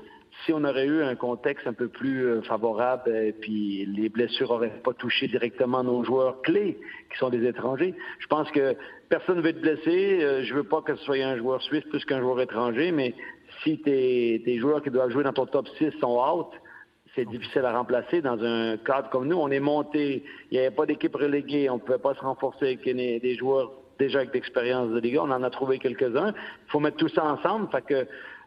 si 0.45 0.53
on 0.53 0.63
aurait 0.65 0.87
eu 0.87 1.03
un 1.03 1.17
contexte 1.17 1.67
un 1.67 1.73
peu 1.73 1.89
plus 1.89 2.27
euh, 2.27 2.43
favorable 2.43 3.11
et 3.11 3.33
puis 3.33 3.87
les 3.87 4.09
blessures 4.09 4.51
n'auraient 4.53 4.81
pas 4.85 4.93
touché 4.93 5.27
directement 5.27 5.83
nos 5.83 6.05
joueurs 6.05 6.43
clés, 6.43 6.79
qui 7.11 7.19
sont 7.19 7.29
des 7.29 7.45
étrangers. 7.45 7.95
Je 8.21 8.27
pense 8.29 8.49
que 8.53 8.77
personne 9.09 9.39
ne 9.39 9.43
veut 9.43 9.49
être 9.49 9.61
blessé. 9.61 10.23
Euh, 10.23 10.45
je 10.45 10.55
veux 10.55 10.65
pas 10.65 10.81
que 10.83 10.95
ce 10.95 11.05
soit 11.05 11.17
un 11.17 11.37
joueur 11.37 11.61
suisse 11.63 11.85
plus 11.91 12.05
qu'un 12.05 12.21
joueur 12.21 12.41
étranger, 12.41 12.93
mais 12.93 13.15
si 13.63 13.81
tes, 13.81 14.43
tes 14.45 14.59
joueurs 14.59 14.83
qui 14.83 14.91
doivent 14.91 15.11
jouer 15.11 15.25
dans 15.25 15.33
ton 15.33 15.47
top 15.47 15.67
6 15.79 15.91
sont 16.01 16.21
out, 16.21 16.49
c'est 17.17 17.25
difficile 17.25 17.65
à 17.65 17.77
remplacer 17.77 18.23
dans 18.23 18.41
un 18.41 18.77
cadre 18.77 19.11
comme 19.11 19.27
nous. 19.27 19.37
On 19.37 19.51
est 19.51 19.61
monté, 19.61 20.23
il 20.51 20.55
n'y 20.55 20.65
avait 20.65 20.75
pas 20.75 20.87
d'équipe 20.87 21.17
reléguée, 21.17 21.69
on 21.69 21.75
ne 21.75 21.81
pouvait 21.81 21.99
pas 21.99 22.15
se 22.15 22.21
renforcer 22.21 22.67
avec 22.67 22.85
des 22.85 23.37
joueurs 23.37 23.73
déjà 23.99 24.21
avec 24.21 24.33
d'expérience 24.33 24.91
de 24.91 24.99
Liga. 24.99 25.21
On 25.23 25.31
en 25.31 25.43
a 25.43 25.51
trouvé 25.51 25.79
quelques-uns. 25.79 26.31
Il 26.31 26.71
faut 26.71 26.81
mettre 26.81 26.97
tout 26.97 27.09
ça 27.09 27.25
ensemble. 27.25 27.69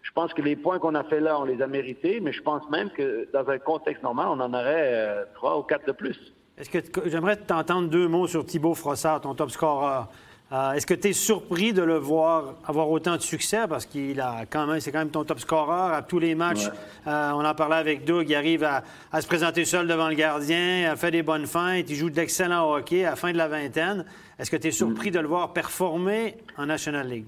Je 0.04 0.12
pense 0.14 0.34
que 0.34 0.42
les 0.42 0.56
points 0.56 0.80
qu'on 0.80 0.96
a 0.96 1.04
fait 1.04 1.20
là, 1.20 1.40
on 1.40 1.46
les 1.46 1.62
a 1.62 1.68
mérités, 1.68 2.20
mais 2.22 2.32
je 2.32 2.42
pense 2.42 2.68
même 2.70 2.90
que 2.90 3.28
dans 3.34 3.48
un 3.50 3.60
contexte 3.60 4.02
normal, 4.02 4.28
on 4.30 4.40
en 4.40 4.54
aurait 4.54 4.94
euh, 4.94 5.24
trois 5.36 5.60
ou 5.60 5.64
quatre 5.64 5.86
de 5.86 5.92
plus. 5.92 6.34
Est-ce 6.58 6.70
que 6.70 7.10
j'aimerais 7.10 7.38
t'entendre 7.38 7.90
deux 7.90 8.08
mots 8.08 8.28
sur 8.28 8.46
Thibaut 8.46 8.74
Frossard, 8.74 9.22
ton 9.22 9.36
top 9.36 9.52
scorer. 9.52 10.06
Euh, 10.52 10.74
est-ce 10.74 10.86
que 10.86 10.94
tu 10.94 11.10
es 11.10 11.14
surpris 11.14 11.72
de 11.72 11.82
le 11.82 11.96
voir 11.98 12.56
avoir 12.68 12.90
autant 12.90 13.16
de 13.16 13.22
succès? 13.22 13.68
Parce 13.70 13.86
qu'il 13.86 14.20
a 14.20 14.46
quand 14.50 14.68
même, 14.68 14.82
c'est 14.82 14.92
quand 14.92 15.00
même 15.00 15.10
ton 15.10 15.24
top 15.24 15.40
scorer 15.40 15.96
à 15.96 16.02
tous 16.02 16.20
les 16.20 16.36
matchs. 16.36 16.68
Euh, 17.08 17.32
on 17.32 17.46
en 17.46 17.56
parlait 17.56 17.78
avec 17.78 18.04
Doug, 18.04 18.30
il 18.30 18.36
arrive 18.36 18.64
à, 18.66 18.84
se 19.22 19.28
présenter 19.28 19.64
seul 19.64 19.88
devant 19.88 20.10
le 20.10 20.16
gardien, 20.16 20.92
a 20.92 20.96
fait 20.98 21.12
des 21.12 21.24
bonnes 21.24 21.48
feintes, 21.48 21.90
il 21.90 21.96
joue 21.96 22.10
de 22.10 22.18
l'excellent 22.18 22.70
hockey 22.70 23.06
à 23.06 23.12
la 23.12 23.16
fin 23.16 23.32
de 23.32 23.38
la 23.38 23.48
vingtaine. 23.48 24.06
Est-ce 24.38 24.52
que 24.52 24.58
tu 24.58 24.68
es 24.68 24.72
surpris 24.72 25.10
mm. 25.10 25.14
de 25.14 25.20
le 25.20 25.28
voir 25.28 25.54
performer 25.54 26.36
en 26.58 26.66
National 26.66 27.08
League? 27.08 27.28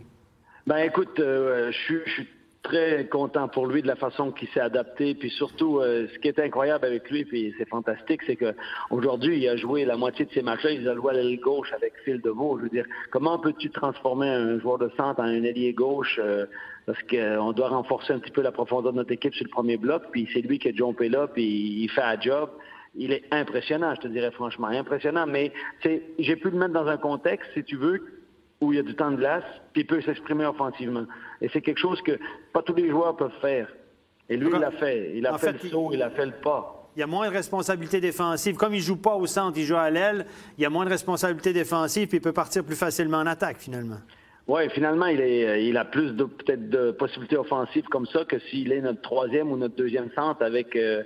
Ben 0.68 0.78
écoute, 0.78 1.16
je 1.18 1.72
suis 1.72 2.28
très 2.64 3.06
content 3.08 3.50
pour 3.50 3.68
lui 3.68 3.82
de 3.82 3.88
la 3.88 3.96
façon 3.96 4.32
qu'il 4.32 4.48
s'est 4.50 4.62
adapté. 4.62 5.14
Puis 5.14 5.30
surtout, 5.30 5.80
euh, 5.80 6.08
ce 6.12 6.20
qui 6.20 6.30
est 6.30 6.40
incroyable 6.40 6.86
avec 6.86 7.10
lui, 7.12 7.26
puis 7.26 7.54
c'est 7.58 7.68
fantastique, 7.68 8.22
c'est 8.26 8.38
qu'aujourd'hui, 8.38 9.38
il 9.38 9.48
a 9.50 9.58
joué 9.58 9.86
la 9.86 9.98
moitié 9.98 10.26
de 10.26 10.32
ses 10.32 10.42
matchs-là, 10.42 10.72
il 10.72 10.88
a 10.88 10.96
joué 10.96 11.12
à 11.12 11.14
l'aile 11.14 11.40
gauche 11.40 11.72
avec 11.74 11.94
Phil 12.04 12.22
Deveau. 12.22 12.58
Je 12.58 12.64
veux 12.64 12.70
dire, 12.70 12.86
comment 13.12 13.38
peux-tu 13.38 13.70
transformer 13.70 14.30
un 14.30 14.60
joueur 14.60 14.78
de 14.78 14.90
centre 14.98 15.20
en 15.20 15.26
un 15.26 15.44
ailier 15.44 15.74
gauche? 15.74 16.20
Euh, 16.24 16.46
parce 16.86 17.02
qu'on 17.04 17.52
doit 17.54 17.70
renforcer 17.70 18.14
un 18.14 18.20
petit 18.20 18.32
peu 18.32 18.42
la 18.42 18.52
profondeur 18.52 18.92
de 18.92 18.98
notre 18.98 19.12
équipe 19.12 19.34
sur 19.34 19.46
le 19.46 19.52
premier 19.52 19.78
bloc, 19.78 20.04
puis 20.12 20.28
c'est 20.34 20.42
lui 20.42 20.60
qui 20.60 20.70
a 20.70 20.74
jumpé 20.74 21.08
là, 21.08 21.28
puis 21.28 21.44
il 21.84 21.90
fait 21.90 22.02
un 22.02 22.20
job. 22.20 22.50
Il 22.96 23.12
est 23.12 23.24
impressionnant, 23.32 23.96
je 23.96 24.02
te 24.02 24.08
dirais 24.08 24.32
franchement, 24.32 24.68
impressionnant. 24.68 25.26
Mais 25.26 25.52
j'ai 26.20 26.36
pu 26.36 26.50
le 26.50 26.58
mettre 26.58 26.74
dans 26.74 26.88
un 26.88 26.98
contexte, 26.98 27.50
si 27.54 27.64
tu 27.64 27.76
veux, 27.76 28.23
où 28.64 28.74
il 28.74 28.78
y 28.78 28.80
a 28.80 28.84
du 28.84 28.96
temps 28.96 29.12
de 29.12 29.18
glace, 29.18 29.44
puis 29.72 29.82
il 29.82 29.88
peut 29.88 30.02
s'exprimer 30.02 30.46
offensivement. 30.46 31.06
Et 31.42 31.50
c'est 31.50 31.62
quelque 31.62 31.80
chose 31.80 32.02
que 32.02 32.18
pas 32.54 32.62
tous 32.62 32.76
les 32.76 32.90
joueurs 32.90 33.16
peuvent 33.16 33.40
faire. 33.42 33.68
Et 34.30 34.38
lui, 34.38 34.50
il 34.54 34.60
l'a 34.60 34.72
fait. 34.72 35.12
Il 35.16 35.28
a 35.28 35.38
fait, 35.38 35.54
le 35.64 35.70
saut, 35.70 35.90
il... 35.92 36.02
a 36.02 36.10
fait 36.10 36.26
le 36.26 36.32
pas. 36.32 36.90
Il 36.96 37.00
y 37.00 37.04
a 37.04 37.08
moins 37.08 37.28
de 37.28 37.34
responsabilités 37.34 38.00
défensives. 38.00 38.56
Comme 38.56 38.74
il 38.74 38.80
ne 38.80 38.84
joue 38.84 38.98
pas 38.98 39.16
au 39.16 39.26
centre, 39.26 39.58
il 39.58 39.66
joue 39.66 39.76
à 39.76 39.90
l'aile, 39.90 40.26
il 40.58 40.62
y 40.62 40.66
a 40.66 40.70
moins 40.70 40.86
de 40.86 40.90
responsabilités 40.90 41.52
défensives, 41.52 42.08
puis 42.08 42.18
il 42.18 42.22
peut 42.22 42.34
partir 42.34 42.64
plus 42.64 42.76
facilement 42.76 43.18
en 43.18 43.26
attaque, 43.26 43.58
finalement. 43.58 43.98
Oui, 44.48 44.70
finalement, 44.70 45.08
il, 45.08 45.22
est, 45.22 45.66
il 45.66 45.78
a 45.78 45.86
plus 45.86 46.12
de 46.12 46.26
peut-être 46.26 46.70
de 46.70 46.92
possibilités 46.92 47.38
offensives 47.38 47.86
comme 47.86 48.06
ça 48.08 48.26
que 48.26 48.40
s'il 48.40 48.72
est 48.72 48.82
notre 48.82 49.02
troisième 49.02 49.52
ou 49.52 49.58
notre 49.58 49.76
deuxième 49.76 50.10
centre 50.12 50.44
avec 50.44 50.76
euh, 50.76 51.02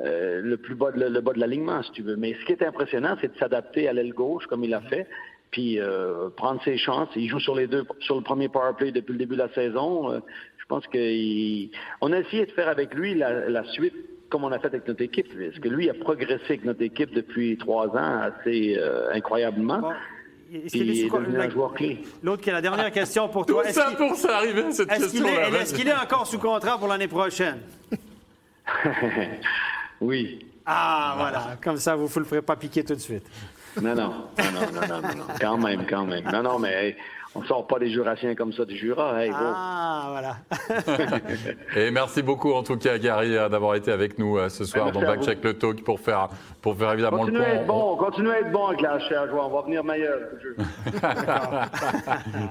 euh, 0.00 0.40
le 0.42 0.56
plus 0.56 0.74
bas 0.74 0.90
de, 0.90 1.04
le 1.04 1.20
bas 1.20 1.34
de 1.34 1.40
l'alignement, 1.40 1.82
si 1.82 1.92
tu 1.92 2.02
veux. 2.02 2.16
Mais 2.16 2.34
ce 2.40 2.44
qui 2.46 2.52
est 2.52 2.62
impressionnant, 2.62 3.16
c'est 3.20 3.32
de 3.32 3.38
s'adapter 3.38 3.88
à 3.88 3.92
l'aile 3.92 4.14
gauche 4.14 4.46
comme 4.46 4.64
il 4.64 4.72
a 4.72 4.80
fait 4.80 5.06
puis 5.50 5.80
euh, 5.80 6.28
prendre 6.36 6.62
ses 6.64 6.76
chances. 6.76 7.08
Il 7.16 7.28
joue 7.28 7.40
sur 7.40 7.54
les 7.54 7.66
deux, 7.66 7.84
sur 8.00 8.16
le 8.16 8.22
premier 8.22 8.48
power 8.48 8.72
play 8.76 8.92
depuis 8.92 9.12
le 9.12 9.18
début 9.18 9.34
de 9.34 9.42
la 9.42 9.52
saison. 9.54 10.12
Euh, 10.12 10.20
je 10.58 10.64
pense 10.66 10.86
qu'on 10.86 12.12
a 12.12 12.18
essayé 12.18 12.46
de 12.46 12.52
faire 12.52 12.68
avec 12.68 12.94
lui 12.94 13.14
la, 13.14 13.64
suite 13.72 13.94
comme 14.28 14.44
on 14.44 14.52
a 14.52 14.58
fait 14.58 14.66
avec 14.66 14.86
notre 14.86 15.00
équipe, 15.00 15.26
parce 15.28 15.58
que 15.58 15.68
lui 15.68 15.88
a 15.88 15.94
progressé 15.94 16.44
avec 16.48 16.64
notre 16.64 16.82
équipe 16.82 17.14
depuis 17.14 17.56
trois 17.56 17.86
ans 17.96 18.20
assez 18.20 18.76
euh, 18.76 19.10
incroyablement. 19.14 19.90
il 20.50 20.66
est 20.66 21.10
devenu 21.10 21.40
un 21.40 21.48
joueur 21.48 21.72
clé. 21.72 22.02
L'autre 22.22 22.42
qui 22.42 22.50
est 22.50 22.52
la 22.52 22.60
dernière 22.60 22.90
question 22.90 23.26
pour 23.30 23.46
toi. 23.46 23.64
Tout 23.64 23.72
ça 23.72 23.90
pour 23.96 24.14
ça 24.16 24.36
arriver 24.36 24.64
à 24.64 24.70
cette 24.70 24.90
question-là. 24.90 25.48
Est-ce 25.62 25.72
qu'il 25.72 25.88
est 25.88 25.94
encore 25.94 26.26
sous 26.26 26.38
contrat 26.38 26.76
pour 26.76 26.88
l'année 26.88 27.08
prochaine? 27.08 27.60
oui. 30.02 30.40
Ah, 30.66 31.14
voilà. 31.16 31.56
Comme 31.62 31.78
ça, 31.78 31.96
vous 31.96 32.06
ne 32.14 32.18
le 32.18 32.24
ferez 32.26 32.42
pas 32.42 32.56
piquer 32.56 32.84
tout 32.84 32.94
de 32.94 33.00
suite. 33.00 33.24
Non, 33.82 33.94
non, 33.94 34.12
non, 34.38 34.50
non, 34.52 34.88
non, 34.88 35.00
non, 35.02 35.24
quand 35.40 35.58
même, 35.58 35.86
quand 35.88 36.04
même. 36.04 36.24
Non, 36.30 36.42
non, 36.42 36.58
mais 36.58 36.96
on 37.34 37.40
ne 37.40 37.46
sort 37.46 37.66
pas 37.66 37.78
des 37.78 37.90
jurassiens 37.90 38.34
comme 38.34 38.52
ça 38.52 38.64
du 38.64 38.76
Jura. 38.76 39.14
ah, 39.32 40.08
voilà. 40.10 40.36
Et 41.76 41.90
merci 41.90 42.22
beaucoup, 42.22 42.52
en 42.52 42.62
tout 42.62 42.76
cas, 42.76 42.98
Gary, 42.98 43.36
euh, 43.36 43.48
d'avoir 43.48 43.74
été 43.74 43.92
avec 43.92 44.18
nous 44.18 44.38
euh, 44.38 44.48
ce 44.48 44.64
soir 44.64 44.90
dans 44.92 45.00
Backcheck 45.00 45.44
le 45.44 45.54
Talk 45.54 45.84
pour 45.84 46.00
faire, 46.00 46.28
pour 46.62 46.76
faire 46.76 46.92
évidemment 46.92 47.24
le 47.24 47.32
point. 47.32 47.42
À 47.42 47.48
être 47.54 47.66
bon, 47.66 47.96
continuez 47.96 48.32
à 48.32 48.40
être 48.40 48.50
bon 48.50 48.66
avec 48.66 48.80
la 48.80 48.98
chair, 49.00 49.28
on 49.32 49.48
va 49.48 49.62
venir 49.62 49.84
meilleur. 49.84 50.18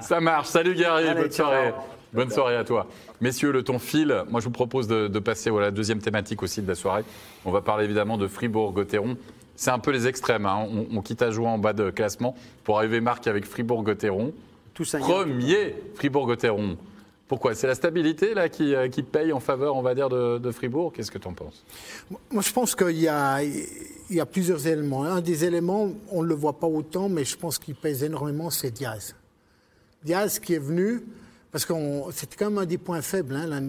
Ça 0.00 0.20
marche. 0.20 0.46
Salut, 0.46 0.74
Gary. 0.74 1.12
bonne 1.14 1.30
soirée. 1.30 1.72
Bonne 2.12 2.30
soirée 2.30 2.56
à 2.56 2.64
toi. 2.64 2.86
Messieurs, 3.20 3.52
le 3.52 3.62
ton 3.62 3.78
file. 3.78 4.22
Moi, 4.30 4.40
je 4.40 4.46
vous 4.46 4.50
propose 4.50 4.88
de, 4.88 5.18
passer 5.18 5.50
à 5.50 5.60
la 5.60 5.70
deuxième 5.70 5.98
thématique 5.98 6.42
aussi 6.42 6.62
de 6.62 6.68
la 6.68 6.74
soirée. 6.74 7.02
On 7.44 7.50
va 7.50 7.60
parler 7.60 7.84
évidemment 7.84 8.16
de 8.16 8.26
Fribourg-Gotteron 8.26 9.16
c'est 9.58 9.70
un 9.70 9.80
peu 9.80 9.90
les 9.90 10.06
extrêmes. 10.06 10.46
Hein. 10.46 10.68
On, 10.92 11.02
quitte 11.02 11.20
à 11.20 11.32
jouer 11.32 11.48
en 11.48 11.58
bas 11.58 11.72
de 11.72 11.90
classement 11.90 12.36
pour 12.62 12.78
arriver 12.78 13.00
Marc 13.00 13.26
avec 13.26 13.44
Fribourg-Gotteron. 13.44 14.32
Premier 14.72 15.74
Fribourg-Gotteron. 15.96 16.76
Pourquoi? 17.26 17.56
C'est 17.56 17.66
la 17.66 17.74
stabilité 17.74 18.34
là 18.34 18.48
qui, 18.48 18.72
euh, 18.74 18.88
qui, 18.88 19.02
paye 19.02 19.32
en 19.32 19.40
faveur, 19.40 19.74
on 19.74 19.82
va 19.82 19.96
dire, 19.96 20.08
de, 20.08 20.50
Fribourg? 20.52 20.92
Qu'est-ce 20.92 21.10
que 21.10 21.18
tu 21.18 21.26
en 21.26 21.32
penses? 21.32 21.64
Moi, 22.30 22.40
je 22.40 22.52
pense 22.52 22.76
qu'il 22.76 23.00
y 23.00 23.08
a, 23.08 23.42
il 23.42 24.16
y 24.16 24.20
a 24.20 24.26
plusieurs 24.26 24.64
éléments. 24.64 25.02
Un 25.02 25.20
des 25.20 25.44
éléments, 25.44 25.90
on 26.12 26.22
ne 26.22 26.28
le 26.28 26.36
voit 26.36 26.58
pas 26.60 26.68
autant, 26.68 27.08
mais 27.08 27.24
je 27.24 27.36
pense 27.36 27.58
qu'il 27.58 27.74
pèse 27.74 28.04
énormément, 28.04 28.50
c'est 28.50 28.70
Diaz. 28.70 29.16
Diaz 30.04 30.38
qui 30.38 30.54
est 30.54 30.60
venu, 30.60 31.02
parce 31.50 31.64
que 31.64 31.72
c'était 32.12 32.36
quand 32.36 32.50
même 32.50 32.58
un 32.58 32.66
des 32.66 32.78
points 32.78 33.02
faibles, 33.02 33.34
hein, 33.34 33.68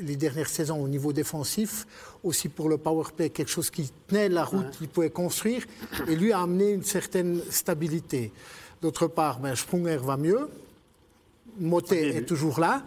les 0.00 0.16
dernières 0.16 0.48
saisons 0.48 0.80
au 0.80 0.88
niveau 0.88 1.12
défensif, 1.12 1.86
aussi 2.22 2.48
pour 2.48 2.68
le 2.68 2.78
power 2.78 3.04
play, 3.16 3.30
quelque 3.30 3.50
chose 3.50 3.70
qui 3.70 3.90
tenait 4.06 4.28
la 4.28 4.44
route, 4.44 4.70
qu'il 4.78 4.88
pouvait 4.88 5.10
construire, 5.10 5.64
et 6.06 6.14
lui 6.14 6.32
a 6.32 6.40
amené 6.40 6.72
une 6.72 6.84
certaine 6.84 7.40
stabilité. 7.50 8.32
D'autre 8.80 9.08
part, 9.08 9.40
ben, 9.40 9.54
Sprunger 9.56 9.98
va 10.00 10.16
mieux, 10.16 10.48
Motet 11.58 12.18
est 12.18 12.22
toujours 12.22 12.60
là, 12.60 12.84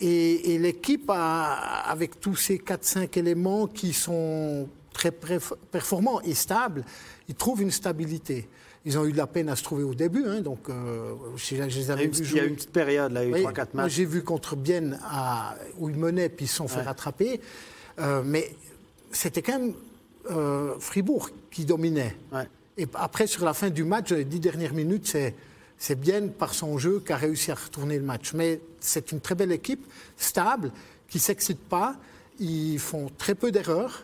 et, 0.00 0.58
l'équipe, 0.58 1.10
avec 1.10 2.20
tous 2.20 2.36
ces 2.36 2.58
4-5 2.58 3.18
éléments 3.18 3.66
qui 3.66 3.92
sont 3.92 4.68
très 4.92 5.10
performants 5.10 6.20
et 6.20 6.34
stables, 6.34 6.84
il 7.28 7.34
trouve 7.34 7.62
une 7.62 7.70
stabilité. 7.70 8.48
Ils 8.86 8.98
ont 8.98 9.06
eu 9.06 9.12
de 9.12 9.16
la 9.16 9.26
peine 9.26 9.48
à 9.48 9.56
se 9.56 9.62
trouver 9.62 9.82
au 9.82 9.94
début, 9.94 10.24
hein, 10.26 10.40
donc 10.42 10.68
euh, 10.68 11.14
je, 11.36 11.54
les 11.54 11.90
avais 11.90 12.06
vus 12.06 12.24
Il 12.30 12.36
y 12.36 12.40
a 12.40 12.44
eu 12.44 12.48
une 12.48 12.56
petite 12.56 12.72
période, 12.72 13.12
là, 13.12 13.24
il 13.24 13.30
y 13.30 13.34
a 13.34 13.38
eu 13.38 13.44
3-4 13.44 13.68
matchs. 13.72 13.92
j'ai 13.92 14.04
vu 14.04 14.22
contre 14.22 14.56
Bienne 14.56 14.98
où 15.78 15.88
ils 15.88 15.96
menaient 15.96 16.28
puis 16.28 16.44
ils 16.44 16.48
se 16.48 16.56
sont 16.56 16.68
fait 16.68 16.82
rattraper. 16.82 17.40
Euh, 17.98 18.22
mais 18.24 18.54
c'était 19.10 19.42
quand 19.42 19.58
même 19.58 19.74
euh, 20.30 20.74
Fribourg 20.78 21.30
qui 21.50 21.64
dominait. 21.64 22.16
Et 22.76 22.86
après, 22.94 23.26
sur 23.26 23.44
la 23.44 23.54
fin 23.54 23.70
du 23.70 23.84
match, 23.84 24.10
les 24.10 24.24
dix 24.24 24.40
dernières 24.40 24.74
minutes, 24.74 25.06
c'est, 25.06 25.34
c'est 25.78 25.98
Bienne, 25.98 26.32
par 26.32 26.54
son 26.54 26.76
jeu, 26.76 27.00
qui 27.04 27.12
a 27.12 27.16
réussi 27.16 27.52
à 27.52 27.54
retourner 27.54 27.98
le 27.98 28.04
match. 28.04 28.32
Mais 28.34 28.60
c'est 28.80 29.12
une 29.12 29.20
très 29.20 29.36
belle 29.36 29.52
équipe, 29.52 29.86
stable, 30.16 30.72
qui 31.08 31.18
ne 31.18 31.22
s'excite 31.22 31.60
pas. 31.60 31.96
Ils 32.40 32.80
font 32.80 33.10
très 33.16 33.36
peu 33.36 33.52
d'erreurs. 33.52 34.02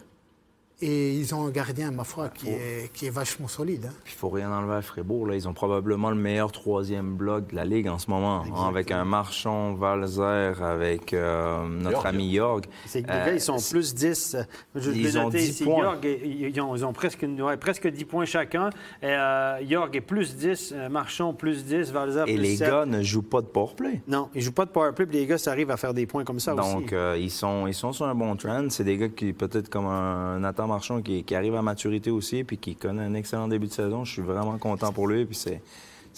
Et 0.82 1.12
ils 1.14 1.34
ont 1.34 1.46
un 1.46 1.50
gardien, 1.50 1.90
ma 1.90 2.04
foi, 2.04 2.30
qui, 2.30 2.49
est, 2.49 2.90
qui 2.94 3.06
est 3.06 3.10
vachement 3.10 3.49
solide. 3.49 3.87
Hein. 3.87 3.94
Il 4.06 4.12
ne 4.12 4.16
faut 4.16 4.30
rien 4.30 4.50
enlever 4.50 4.76
à 4.76 4.82
Fribourg. 4.82 5.26
Là. 5.26 5.34
Ils 5.34 5.46
ont 5.46 5.52
probablement 5.52 6.08
le 6.08 6.16
meilleur 6.16 6.52
troisième 6.52 7.16
bloc 7.16 7.49
de 7.49 7.56
la 7.56 7.66
Ligue 7.66 7.87
en 7.88 7.99
ce 7.99 8.10
moment, 8.10 8.42
hein, 8.42 8.66
avec 8.66 8.90
un 8.90 9.04
Marchand, 9.04 9.75
Valzer, 9.75 10.62
avec 10.62 11.12
euh, 11.12 11.68
notre 11.68 12.06
ami 12.06 12.34
Jorg. 12.34 12.64
Les 12.94 13.02
gars, 13.02 13.34
ils 13.34 13.40
sont 13.40 13.56
euh, 13.56 13.70
plus 13.70 13.94
10. 13.94 14.37
Je 14.75 14.90
ils 14.90 15.18
ont 15.18 15.28
10 15.28 15.62
points. 15.64 15.84
Jorg, 15.84 16.04
ils, 16.04 16.60
ont, 16.62 16.75
ils 16.75 16.84
ont, 16.87 16.92
presque, 16.94 17.26
presque 17.60 17.87
10 17.87 18.04
points 18.06 18.25
chacun. 18.25 18.70
Et, 19.02 19.06
euh, 19.06 19.66
Jorg 19.68 19.94
est 19.94 20.00
plus 20.00 20.34
10, 20.34 20.72
euh, 20.75 20.88
Marchand 20.88 21.34
plus 21.34 21.64
10, 21.66 21.92
Valzer 21.92 22.25
plus 22.25 22.32
7. 22.32 22.38
Et 22.38 22.42
les 22.42 22.56
gars 22.56 22.87
ne 22.87 23.02
jouent 23.02 23.20
pas 23.20 23.42
de 23.42 23.46
powerplay. 23.46 24.00
Non, 24.08 24.30
ils 24.34 24.38
ne 24.38 24.44
jouent 24.44 24.52
pas 24.52 24.64
de 24.64 24.70
powerplay, 24.70 25.04
puis 25.04 25.18
les 25.18 25.26
gars, 25.26 25.37
ça 25.37 25.50
arrive 25.50 25.70
à 25.70 25.76
faire 25.76 25.92
des 25.92 26.06
points 26.06 26.25
comme 26.25 26.40
ça 26.40 26.54
aussi. 26.54 26.75
Donc, 26.75 26.94
ils, 27.18 27.30
sont, 27.30 27.66
ils 27.66 27.75
sont 27.75 27.92
sur 27.92 28.06
un 28.06 28.14
bon 28.14 28.34
trend. 28.37 28.70
C'est 28.70 28.84
des 28.84 28.96
gars 28.96 29.08
qui, 29.10 29.34
peut-être 29.34 29.68
comme 29.68 29.87
un 29.87 30.38
Nathan 30.38 30.69
Marchand 30.70 31.02
qui, 31.02 31.24
arrive 31.34 31.54
à 31.54 31.62
maturité 31.62 32.10
aussi, 32.10 32.44
puis 32.44 32.58
qui 32.58 32.76
connaît 32.76 33.02
un 33.02 33.14
excellent 33.14 33.48
début 33.48 33.66
de 33.66 33.72
saison. 33.72 34.04
Je 34.04 34.12
suis 34.12 34.22
vraiment 34.22 34.58
content 34.58 34.92
pour 34.92 35.06
lui, 35.06 35.24
puis 35.24 35.36
c'est, 35.36 35.60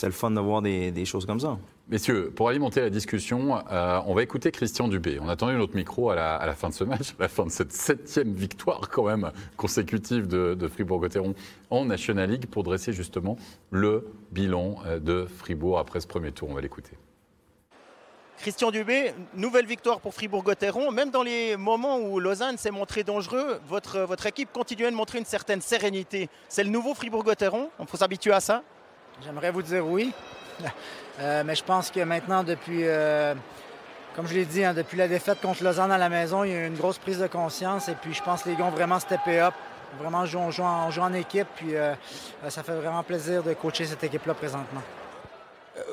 le 0.03 0.13
fun 0.13 0.31
de 0.31 0.41
voir 0.41 0.63
des, 0.63 1.05
choses 1.05 1.27
comme 1.27 1.41
ça. 1.41 1.59
Messieurs, 1.89 2.33
pour 2.35 2.49
alimenter 2.49 2.81
la 2.81 2.91
discussion, 2.91 3.59
euh, 3.71 4.01
on 4.07 4.15
va 4.15 4.23
écouter 4.23 4.51
Christian 4.53 4.89
Dubé. 4.89 5.19
On 5.21 5.29
attendait 5.29 5.57
notre 5.57 5.75
micro 5.75 6.11
à 6.11 6.15
la, 6.15 6.55
fin 6.55 6.69
de 6.69 6.75
ce 6.75 6.85
match, 6.85 7.15
à 7.19 7.23
la 7.23 7.29
fin 7.29 7.45
de 7.45 7.51
cette 7.51 7.73
septième 7.73 8.33
victoire 8.33 8.89
quand 8.89 9.07
même 9.07 9.33
consécutive 9.57 10.29
de, 10.29 10.55
de 10.55 10.69
Fribourg-Gotteron 10.69 11.35
en 11.71 11.85
National 11.85 12.31
League 12.31 12.47
pour 12.47 12.63
dresser 12.63 12.93
justement 12.93 13.37
le 13.71 14.07
bilan 14.31 14.77
euh, 14.87 15.01
de 15.01 15.27
Fribourg 15.27 15.79
après 15.79 16.01
ce 16.01 16.07
premier 16.07 16.33
tour. 16.33 16.49
On 16.51 16.55
va 16.55 16.61
l'écouter. 16.61 16.93
Christian 18.43 18.73
Dubé, 18.73 19.15
nouvelle 19.35 19.67
victoire 19.67 20.01
pour 20.01 20.15
Fribourg-Gotteron. 20.15 20.91
Même 20.91 21.11
dans 21.11 21.23
les 21.23 21.57
moments 21.57 21.99
où 21.99 22.19
Lausanne 22.19 22.59
s'est 22.59 22.73
montré 22.73 23.05
dangereux, 23.05 23.61
votre, 23.69 24.01
votre 24.01 24.27
équipe 24.27 24.51
continuait 24.53 24.91
de 24.91 24.97
montrer 24.97 25.19
une 25.19 25.25
certaine 25.25 25.61
sérénité. 25.61 26.29
C'est 26.49 26.65
le 26.65 26.71
nouveau 26.71 26.93
Fribourg-Gotteron 26.93 27.71
On 27.79 27.87
faut 27.87 27.97
s'habituer 27.97 28.33
à 28.33 28.41
ça 28.41 28.65
J'aimerais 29.25 29.53
vous 29.53 29.63
dire 29.63 29.87
oui. 29.87 30.13
Euh, 31.21 31.43
mais 31.45 31.55
je 31.55 31.63
pense 31.63 31.91
que 31.91 32.01
maintenant, 32.01 32.43
depuis, 32.43 32.85
euh, 32.85 33.35
comme 34.17 34.27
je 34.27 34.33
l'ai 34.33 34.47
dit, 34.47 34.65
hein, 34.65 34.73
depuis 34.73 34.97
la 34.97 35.07
défaite 35.07 35.43
contre 35.43 35.63
Lausanne 35.63 35.93
à 35.93 35.99
la 35.99 36.09
maison, 36.09 36.43
il 36.43 36.51
y 36.51 36.55
a 36.55 36.65
eu 36.65 36.67
une 36.67 36.75
grosse 36.75 36.97
prise 36.97 37.19
de 37.19 37.27
conscience. 37.27 37.91
Et 37.91 37.95
puis 37.95 38.15
je 38.15 38.23
pense 38.23 38.43
que 38.43 38.49
les 38.49 38.57
gars 38.57 38.65
ont 38.65 38.71
vraiment 38.71 38.99
steppé 38.99 39.39
up, 39.39 39.53
vraiment 40.01 40.25
joué, 40.25 40.41
en, 40.61 40.89
en 40.89 41.13
équipe. 41.13 41.49
Puis 41.55 41.77
euh, 41.77 41.95
ça 42.49 42.63
fait 42.63 42.73
vraiment 42.73 43.03
plaisir 43.03 43.43
de 43.43 43.53
coacher 43.53 43.85
cette 43.85 44.03
équipe-là 44.03 44.33
présentement. 44.33 44.81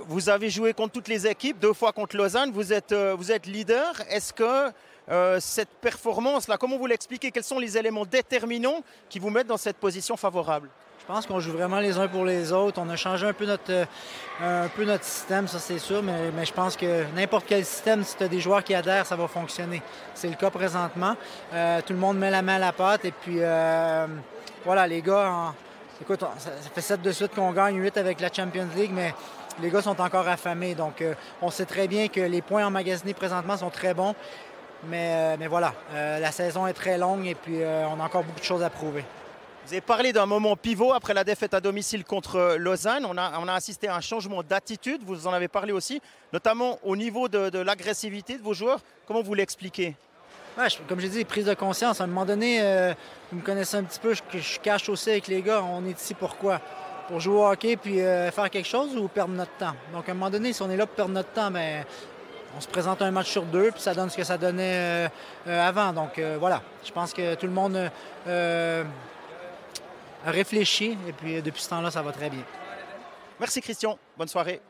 Vous 0.08 0.30
avez 0.30 0.50
joué 0.50 0.74
contre 0.74 0.94
toutes 0.94 1.08
les 1.08 1.26
équipes, 1.26 1.60
deux 1.60 1.74
fois 1.74 1.94
contre 1.94 2.18
Lausanne, 2.18 2.52
vous 2.52 2.74
êtes, 2.74 2.92
euh, 2.92 3.16
vous 3.18 3.32
êtes 3.32 3.46
leader. 3.46 3.94
Est-ce 4.10 4.34
que 4.34 4.72
euh, 5.10 5.40
cette 5.40 5.70
performance-là, 5.82 6.58
comment 6.58 6.78
vous 6.78 6.86
l'expliquez? 6.86 7.32
Quels 7.32 7.44
sont 7.44 7.60
les 7.60 7.78
éléments 7.78 8.06
déterminants 8.06 8.84
qui 9.08 9.20
vous 9.20 9.30
mettent 9.30 9.48
dans 9.48 9.58
cette 9.58 9.78
position 9.78 10.18
favorable? 10.18 10.70
Je 11.00 11.06
pense 11.06 11.26
qu'on 11.26 11.40
joue 11.40 11.54
vraiment 11.54 11.80
les 11.80 11.98
uns 11.98 12.08
pour 12.10 12.26
les 12.26 12.52
autres. 12.52 12.80
On 12.82 12.90
a 12.90 12.98
changé 12.98 13.26
un 13.26 13.34
peu 13.34 13.46
notre, 13.46 13.72
euh, 13.72 13.86
un 14.42 14.68
peu 14.68 14.84
notre 14.84 15.06
système, 15.06 15.48
ça 15.48 15.60
c'est 15.60 15.80
sûr, 15.80 16.04
mais, 16.04 16.30
mais, 16.36 16.46
je 16.46 16.54
pense 16.54 16.76
que 16.76 17.06
n'importe 17.16 17.46
quel 17.48 17.64
système, 17.64 18.04
si 18.04 18.18
tu 18.18 18.24
as 18.24 18.28
des 18.28 18.42
joueurs 18.42 18.64
qui 18.64 18.76
adhèrent, 18.76 19.06
ça 19.06 19.16
va 19.16 19.28
fonctionner. 19.28 19.82
C'est 20.14 20.28
le 20.28 20.36
cas 20.36 20.50
présentement. 20.50 21.16
tout 21.52 21.94
le 21.94 22.00
monde 22.00 22.18
met 22.18 22.30
la 22.30 22.42
main 22.42 22.56
à 22.56 22.60
la 22.60 22.74
pâte 22.74 23.06
et 23.06 23.12
puis 23.12 23.40
voilà, 24.66 24.86
les 24.86 25.02
gars, 25.02 25.54
écoute, 26.02 26.20
ça, 26.20 26.52
ça, 26.62 26.70
fait 26.76 26.82
7 26.82 27.02
de 27.02 27.12
suite 27.12 27.34
qu'on 27.34 27.54
gagne, 27.54 27.78
8 27.78 27.98
avec 27.98 28.20
la 28.20 28.32
Champions 28.32 28.68
League, 28.76 28.92
mais 28.94 29.14
les 29.62 29.70
gars 29.70 29.82
sont 29.82 30.00
encore 30.00 30.28
affamés. 30.28 30.76
Donc, 30.76 31.02
euh, 31.02 31.14
on 31.42 31.50
sait 31.50 31.66
très 31.66 31.88
bien 31.88 32.08
que 32.08 32.22
les 32.22 32.42
points 32.42 32.66
emmagasinés 32.66 33.14
présentement 33.14 33.58
sont 33.58 33.70
très 33.70 33.94
bons. 33.94 34.16
Mais, 34.86 35.12
euh, 35.12 35.36
mais 35.38 35.48
voilà, 35.48 35.74
euh, 35.94 36.20
la 36.20 36.32
saison 36.32 36.66
est 36.66 36.74
très 36.74 36.98
longue 36.98 37.26
et 37.28 37.36
puis 37.36 37.58
on 37.64 38.00
a 38.00 38.04
encore 38.04 38.24
beaucoup 38.24 38.40
de 38.40 38.46
choses 38.46 38.64
à 38.64 38.70
prouver. 38.70 39.04
Vous 39.66 39.74
avez 39.74 39.82
parlé 39.82 40.14
d'un 40.14 40.26
moment 40.26 40.56
pivot 40.56 40.94
après 40.94 41.14
la 41.14 41.24
défaite 41.24 41.54
à 41.54 41.62
domicile 41.62 42.04
contre 42.04 42.56
Lausanne. 42.58 43.06
On 43.06 43.18
a, 43.18 43.40
on 43.40 43.48
a 43.48 43.54
assisté 43.54 43.88
à 43.88 43.96
un 43.96 44.02
changement 44.02 44.42
d'attitude, 44.42 45.02
vous 45.06 45.28
en 45.28 45.34
avez 45.34 45.48
parlé 45.48 45.74
aussi, 45.74 46.02
notamment 46.34 46.80
au 46.84 46.96
niveau 46.96 47.28
de, 47.28 47.60
l'agressivité 47.60 48.38
de 48.38 48.42
vos 48.42 48.54
joueurs. 48.54 48.80
Comment 49.06 49.22
vous 49.22 49.34
l'expliquez? 49.34 49.96
Comme 50.88 51.00
j'ai 51.00 51.10
dit, 51.10 51.24
prise 51.24 51.46
de 51.46 51.54
conscience. 51.54 52.02
À 52.02 52.06
un 52.06 52.08
moment 52.08 52.26
donné, 52.26 52.62
vous 53.32 53.38
me 53.38 53.44
connaissez 53.44 53.78
un 53.78 53.84
petit 53.84 54.00
peu, 54.00 54.14
je, 54.14 54.22
je 54.40 54.60
cache 54.60 54.90
aussi 54.90 55.12
avec 55.12 55.28
les 55.28 55.42
gars, 55.42 55.62
on 55.62 55.86
est 55.86 56.02
ici 56.02 56.14
pourquoi? 56.14 56.60
Pour 57.10 57.20
jouer 57.20 57.36
au 57.36 57.46
hockey 57.48 57.76
puis 57.76 58.00
euh, 58.00 58.32
faire 58.32 58.50
quelque 58.52 58.68
chose 58.68 58.96
ou 58.96 59.08
perdre 59.08 59.34
notre 59.34 59.56
temps? 59.58 59.74
Donc, 59.92 60.08
à 60.08 60.12
un 60.12 60.16
moment 60.16 60.30
donné, 60.30 60.54
si 60.54 60.62
on 60.62 60.70
est 60.70 60.78
là 60.78 60.86
pour 60.86 60.96
perdre 60.96 61.12
notre 61.12 61.32
temps, 61.32 61.50
ben, 61.50 61.84
on 62.56 62.62
se 62.62 62.68
présente 62.68 63.02
un 63.02 63.10
match 63.10 63.32
sur 63.32 63.44
deux, 63.44 63.72
puis 63.72 63.82
ça 63.82 63.96
donne 63.96 64.10
ce 64.10 64.16
que 64.16 64.24
ça 64.24 64.38
donnait 64.38 65.08
euh, 65.08 65.10
euh, 65.48 65.68
avant. 65.68 65.92
Donc, 65.92 66.22
voilà, 66.40 66.62
je 66.86 66.92
pense 66.92 67.12
que 67.14 67.34
tout 67.36 67.48
le 67.48 67.52
monde 67.52 67.90
a 68.28 68.84
réfléchi, 70.26 70.98
et 71.08 71.14
puis 71.14 71.42
depuis 71.42 71.62
ce 71.62 71.70
temps-là, 71.70 71.90
ça 71.90 72.02
va 72.04 72.12
très 72.12 72.30
bien. 72.30 72.44
Merci 73.40 73.62
Christian, 73.62 73.98
bonne 74.18 74.28
soirée. 74.28 74.62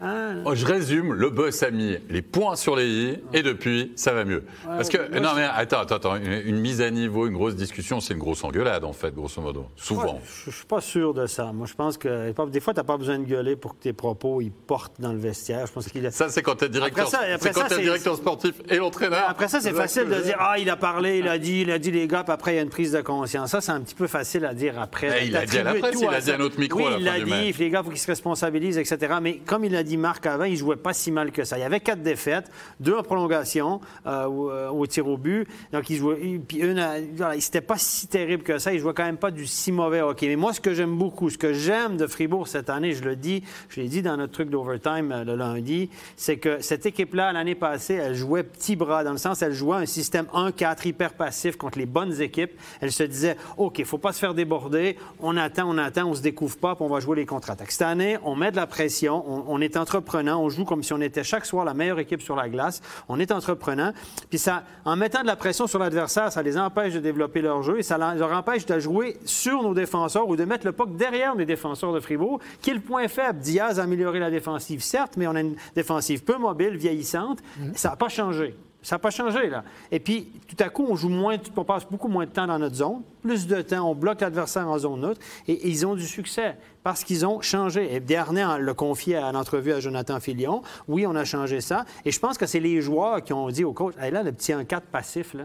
Ah. 0.00 0.30
Oh, 0.44 0.54
je 0.54 0.64
résume, 0.64 1.12
le 1.12 1.30
boss 1.30 1.62
a 1.62 1.70
mis 1.70 1.96
les 2.08 2.22
points 2.22 2.54
sur 2.54 2.76
les 2.76 2.86
i 2.86 3.18
et 3.32 3.42
depuis, 3.42 3.92
ça 3.96 4.12
va 4.12 4.24
mieux. 4.24 4.44
Parce 4.64 4.88
que, 4.88 5.18
non 5.18 5.30
mais 5.34 5.42
attends, 5.42 5.80
attends, 5.80 5.96
attends 5.96 6.16
une, 6.16 6.60
mise 6.60 6.80
à 6.80 6.90
niveau, 6.90 7.26
une 7.26 7.34
grosse 7.34 7.56
discussion, 7.56 8.00
c'est 8.00 8.14
une 8.14 8.20
grosse 8.20 8.44
engueulade 8.44 8.84
en 8.84 8.92
fait, 8.92 9.12
grosso 9.12 9.40
modo. 9.40 9.66
Souvent. 9.76 10.20
je, 10.44 10.50
ne 10.50 10.54
suis 10.54 10.66
pas 10.66 10.80
sûr 10.80 11.14
de 11.14 11.26
ça. 11.26 11.52
Moi, 11.52 11.66
je 11.66 11.74
pense 11.74 11.98
que 11.98 12.32
des 12.46 12.60
fois, 12.60 12.74
tu 12.74 12.80
n'as 12.80 12.84
pas 12.84 12.96
besoin 12.96 13.18
de 13.18 13.24
gueuler 13.24 13.56
pour 13.56 13.76
que 13.76 13.82
tes 13.82 13.92
propos 13.92 14.40
ils 14.40 14.52
portent 14.52 15.00
dans 15.00 15.12
le 15.12 15.18
vestiaire. 15.18 15.66
Je 15.66 15.72
pense 15.72 15.88
qu'il 15.88 16.10
Ça, 16.12 16.28
c'est 16.28 16.42
quand 16.42 16.56
tu 16.56 16.66
es 16.66 16.68
directeur, 16.68 17.08
c'est 17.08 17.52
quand 17.52 17.72
es 17.72 17.80
directeur 17.80 18.16
sportif 18.16 18.54
et 18.68 18.76
l'entraîneur. 18.76 19.24
Après 19.28 19.48
ça, 19.48 19.60
c'est 19.60 19.72
facile 19.72 20.08
de 20.08 20.20
dire 20.22 20.36
ah, 20.38 20.58
il 20.58 20.70
a 20.70 20.76
parlé, 20.76 21.18
il 21.18 21.28
a 21.28 21.38
dit, 21.38 21.62
il 21.62 21.70
a 21.70 21.78
dit 21.78 21.90
les 21.90 22.06
gars, 22.06 22.22
puis 22.22 22.32
après 22.32 22.52
il 22.52 22.56
y 22.56 22.60
a 22.60 22.62
une 22.62 22.70
prise 22.70 22.92
de 22.92 23.00
conscience. 23.00 23.50
Ça, 23.50 23.60
c'est 23.60 23.72
un 23.72 23.80
petit 23.80 23.94
peu 23.94 24.06
facile 24.06 24.44
à 24.44 24.54
dire 24.54 24.80
après. 24.80 25.26
il 25.26 25.36
a 25.36 25.44
dit 25.44 25.58
à 25.58 25.64
la 25.64 25.74
presse, 25.74 26.00
il 26.00 26.08
a 26.08 26.20
dit 26.20 26.30
à 26.30 26.38
notre 26.38 26.58
micro. 26.60 26.78
Oui, 26.78 26.94
il 27.00 27.08
a 27.08 27.20
dit. 27.20 27.52
Les 27.58 27.70
gars, 27.70 27.82
faut 27.82 27.90
qu'ils 27.90 27.98
se 27.98 28.06
responsabilisent, 28.06 28.78
etc. 28.78 29.14
Mais 29.20 29.38
comme 29.38 29.64
il 29.64 29.74
a 29.74 29.82
dit 29.82 29.87
Marc 29.96 30.26
avant, 30.26 30.44
il 30.44 30.56
jouait 30.56 30.76
pas 30.76 30.92
si 30.92 31.10
mal 31.10 31.32
que 31.32 31.44
ça. 31.44 31.58
Il 31.58 31.60
y 31.60 31.64
avait 31.64 31.80
quatre 31.80 32.02
défaites, 32.02 32.50
deux 32.80 32.94
en 32.94 33.02
prolongation 33.02 33.80
euh, 34.06 34.26
euh, 34.28 34.68
au, 34.68 34.86
tir 34.86 35.06
au 35.08 35.16
but. 35.16 35.46
Donc, 35.72 35.88
il 35.90 35.96
jouait. 35.96 36.40
Puis 36.46 36.58
une, 36.58 36.84
voilà, 37.16 37.40
c'était 37.40 37.60
pas 37.60 37.78
si 37.78 38.06
terrible 38.06 38.42
que 38.42 38.58
ça. 38.58 38.72
Il 38.72 38.80
jouait 38.80 38.94
quand 38.94 39.04
même 39.04 39.16
pas 39.16 39.30
du 39.30 39.46
si 39.46 39.72
mauvais 39.72 40.00
hockey. 40.00 40.28
Mais 40.28 40.36
moi, 40.36 40.52
ce 40.52 40.60
que 40.60 40.74
j'aime 40.74 40.96
beaucoup, 40.96 41.30
ce 41.30 41.38
que 41.38 41.52
j'aime 41.52 41.96
de 41.96 42.06
Fribourg 42.06 42.48
cette 42.48 42.70
année, 42.70 42.92
je 42.92 43.04
le 43.04 43.16
dis, 43.16 43.42
je 43.68 43.80
l'ai 43.80 43.88
dit 43.88 44.02
dans 44.02 44.16
notre 44.16 44.32
truc 44.32 44.50
d'overtime 44.50 45.12
euh, 45.12 45.24
le 45.24 45.36
lundi, 45.36 45.90
c'est 46.16 46.38
que 46.38 46.60
cette 46.60 46.86
équipe-là, 46.86 47.32
l'année 47.32 47.54
passée, 47.54 47.94
elle 47.94 48.14
jouait 48.14 48.42
petit 48.42 48.76
bras, 48.76 49.04
dans 49.04 49.12
le 49.12 49.18
sens, 49.18 49.42
elle 49.42 49.52
jouait 49.52 49.76
un 49.76 49.86
système 49.86 50.26
1-4 50.34 50.88
hyper 50.88 51.14
passif 51.14 51.56
contre 51.56 51.78
les 51.78 51.86
bonnes 51.86 52.20
équipes. 52.20 52.52
Elle 52.80 52.92
se 52.92 53.02
disait, 53.02 53.36
OK, 53.56 53.82
faut 53.84 53.98
pas 53.98 54.12
se 54.12 54.18
faire 54.18 54.34
déborder. 54.34 54.96
On 55.20 55.36
attend, 55.36 55.68
on 55.68 55.78
attend, 55.78 56.06
on 56.06 56.14
se 56.14 56.22
découvre 56.22 56.56
pas, 56.58 56.74
puis 56.74 56.84
on 56.84 56.88
va 56.88 57.00
jouer 57.00 57.16
les 57.16 57.26
contre-attaques. 57.26 57.70
Cette 57.70 57.82
année, 57.82 58.18
on 58.24 58.36
met 58.36 58.50
de 58.50 58.56
la 58.56 58.66
pression, 58.66 59.24
on, 59.26 59.44
on 59.48 59.60
est 59.60 59.76
entreprenant, 59.78 60.42
on 60.42 60.48
joue 60.48 60.64
comme 60.64 60.82
si 60.82 60.92
on 60.92 61.00
était 61.00 61.24
chaque 61.24 61.46
soir 61.46 61.64
la 61.64 61.74
meilleure 61.74 61.98
équipe 61.98 62.22
sur 62.22 62.36
la 62.36 62.48
glace. 62.48 62.82
On 63.08 63.18
est 63.18 63.32
entreprenant. 63.32 63.92
Puis 64.28 64.38
ça, 64.38 64.64
en 64.84 64.96
mettant 64.96 65.22
de 65.22 65.26
la 65.26 65.36
pression 65.36 65.66
sur 65.66 65.78
l'adversaire, 65.78 66.32
ça 66.32 66.42
les 66.42 66.58
empêche 66.58 66.94
de 66.94 67.00
développer 67.00 67.40
leur 67.40 67.62
jeu 67.62 67.78
et 67.78 67.82
ça 67.82 67.98
leur 67.98 68.32
empêche 68.32 68.66
de 68.66 68.78
jouer 68.78 69.16
sur 69.24 69.62
nos 69.62 69.74
défenseurs 69.74 70.28
ou 70.28 70.36
de 70.36 70.44
mettre 70.44 70.66
le 70.66 70.72
puck 70.72 70.96
derrière 70.96 71.34
les 71.34 71.46
défenseurs 71.46 71.92
de 71.92 72.00
Fribourg, 72.00 72.40
qui 72.60 72.70
est 72.70 72.74
le 72.74 72.80
point 72.80 73.08
faible. 73.08 73.38
Diaz 73.38 73.80
a 73.80 73.84
amélioré 73.84 74.18
la 74.18 74.30
défensive, 74.30 74.82
certes, 74.82 75.16
mais 75.16 75.26
on 75.26 75.34
a 75.34 75.40
une 75.40 75.56
défensive 75.74 76.24
peu 76.24 76.36
mobile, 76.36 76.76
vieillissante. 76.76 77.38
Mm-hmm. 77.40 77.76
Ça 77.76 77.90
n'a 77.90 77.96
pas 77.96 78.08
changé. 78.08 78.54
Ça 78.80 78.94
n'a 78.94 79.00
pas 79.00 79.10
changé, 79.10 79.48
là. 79.48 79.64
Et 79.90 79.98
puis, 79.98 80.30
tout 80.46 80.56
à 80.60 80.68
coup, 80.68 80.86
on 80.88 80.94
joue 80.94 81.08
moins, 81.08 81.36
on 81.56 81.64
passe 81.64 81.84
beaucoup 81.84 82.08
moins 82.08 82.26
de 82.26 82.30
temps 82.30 82.46
dans 82.46 82.58
notre 82.58 82.76
zone, 82.76 83.02
plus 83.20 83.46
de 83.46 83.60
temps, 83.60 83.90
on 83.90 83.94
bloque 83.94 84.20
l'adversaire 84.20 84.68
en 84.68 84.78
zone 84.78 85.00
neutre, 85.00 85.20
et, 85.48 85.52
et 85.52 85.68
ils 85.68 85.84
ont 85.84 85.96
du 85.96 86.06
succès 86.06 86.56
parce 86.84 87.04
qu'ils 87.04 87.26
ont 87.26 87.40
changé. 87.40 87.94
Et 87.94 88.00
Dernier 88.00 88.46
l'a 88.60 88.74
confié 88.74 89.16
à 89.16 89.30
l'entrevue 89.32 89.72
à 89.72 89.80
Jonathan 89.80 90.20
Filion. 90.20 90.62
Oui, 90.86 91.06
on 91.06 91.14
a 91.16 91.24
changé 91.24 91.60
ça. 91.60 91.84
Et 92.04 92.12
je 92.12 92.18
pense 92.20 92.38
que 92.38 92.46
c'est 92.46 92.60
les 92.60 92.80
joueurs 92.80 93.22
qui 93.22 93.32
ont 93.32 93.48
dit 93.48 93.64
au 93.64 93.72
coach, 93.72 93.94
hey, 94.00 94.10
là, 94.10 94.22
le 94.22 94.32
petit 94.32 94.52
1-4 94.52 94.80
passif, 94.92 95.34
là, 95.34 95.44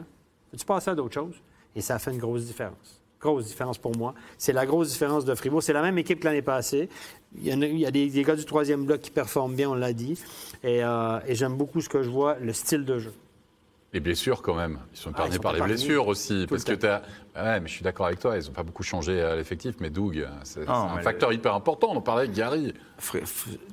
tu 0.58 0.66
passes 0.66 0.88
à 0.88 0.96
d'autres 0.96 1.14
choses? 1.14 1.36
Et 1.76 1.82
ça 1.82 1.96
a 1.96 2.00
fait 2.00 2.12
une 2.12 2.20
grosse 2.20 2.46
différence. 2.46 3.02
Grosse 3.20 3.48
différence 3.48 3.78
pour 3.78 3.96
moi. 3.98 4.14
C'est 4.38 4.54
la 4.54 4.66
grosse 4.66 4.92
différence 4.92 5.26
de 5.26 5.34
Fribourg. 5.34 5.64
C'est 5.64 5.74
la 5.74 5.82
même 5.82 5.98
équipe 5.98 6.20
que 6.20 6.26
l'année 6.26 6.42
passée. 6.42 6.88
Il 7.36 7.48
y, 7.48 7.86
a, 7.86 7.92
des, 7.92 8.10
gars 8.24 8.36
du 8.36 8.46
troisième 8.46 8.86
bloc 8.86 9.02
qui 9.02 9.10
performent 9.10 9.56
bien, 9.56 9.70
on 9.70 9.76
l'a 9.76 9.92
dit. 9.94 10.20
Et, 10.64 10.84
euh, 10.84 11.20
et 11.28 11.34
j'aime 11.34 11.58
beaucoup 11.58 11.82
ce 11.82 11.90
que 11.90 12.04
je 12.04 12.10
vois, 12.10 12.38
le 12.40 12.54
style 12.54 12.86
de 12.86 13.00
jeu. 13.00 13.14
Les 13.94 14.00
blessures, 14.00 14.42
quand 14.42 14.56
même. 14.56 14.80
Ils 14.94 14.98
sont 14.98 15.12
épargnés 15.12 15.30
Ah, 15.30 15.34
ils 15.34 15.36
sont 15.36 15.42
par 15.44 15.52
les 15.54 15.58
épargnés 15.60 15.74
blessures 15.76 16.08
aussi. 16.08 16.46
Parce 16.50 16.68
le 16.68 16.76
que 16.76 16.82
tu 16.82 16.88
as. 16.88 17.02
Ouais, 17.36 17.60
mais 17.60 17.68
je 17.68 17.74
suis 17.74 17.84
d'accord 17.84 18.06
avec 18.08 18.20
toi, 18.20 18.38
ils 18.38 18.46
n'ont 18.46 18.52
pas 18.54 18.62
beaucoup 18.64 18.84
changé 18.84 19.20
à 19.22 19.36
l'effectif. 19.36 19.76
Mais 19.80 19.90
Doug, 19.90 20.28
c'est 20.44 20.64
c'est 20.66 20.70
un 20.70 20.98
facteur 21.00 21.32
hyper 21.34 21.54
important. 21.56 21.90
On 21.92 21.98
en 21.98 22.02
parlait 22.02 22.24
avec 22.24 22.36
Gary. 22.36 22.74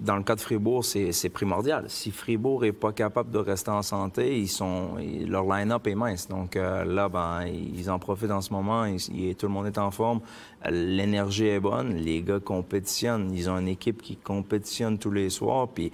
Dans 0.00 0.16
le 0.16 0.22
cas 0.22 0.34
de 0.34 0.40
Fribourg, 0.40 0.84
c'est 0.84 1.12
c'est 1.12 1.28
primordial. 1.28 1.84
Si 1.88 2.10
Fribourg 2.10 2.62
n'est 2.62 2.72
pas 2.72 2.92
capable 2.92 3.30
de 3.30 3.38
rester 3.38 3.70
en 3.70 3.82
santé, 3.82 4.38
ils 4.38 4.48
sont, 4.48 4.96
leur 5.26 5.44
line-up 5.44 5.86
est 5.86 5.94
mince. 5.94 6.26
Donc 6.28 6.56
euh, 6.56 6.84
là, 6.84 7.08
ben, 7.10 7.44
ils 7.46 7.90
en 7.90 7.98
profitent 7.98 8.30
en 8.30 8.40
ce 8.40 8.52
moment. 8.52 8.84
Ils- 8.86 9.36
tout 9.36 9.46
le 9.46 9.52
monde 9.52 9.66
est 9.66 9.78
en 9.78 9.90
forme. 9.90 10.20
Euh, 10.66 10.70
L'énergie 10.70 11.46
est 11.46 11.60
bonne. 11.60 11.94
Les 11.96 12.22
gars 12.22 12.40
compétitionnent. 12.40 13.30
Ils 13.34 13.48
ont 13.50 13.58
une 13.58 13.68
équipe 13.68 14.00
qui 14.02 14.16
compétitionne 14.16 14.98
tous 14.98 15.10
les 15.10 15.28
soirs. 15.30 15.68
Puis 15.68 15.92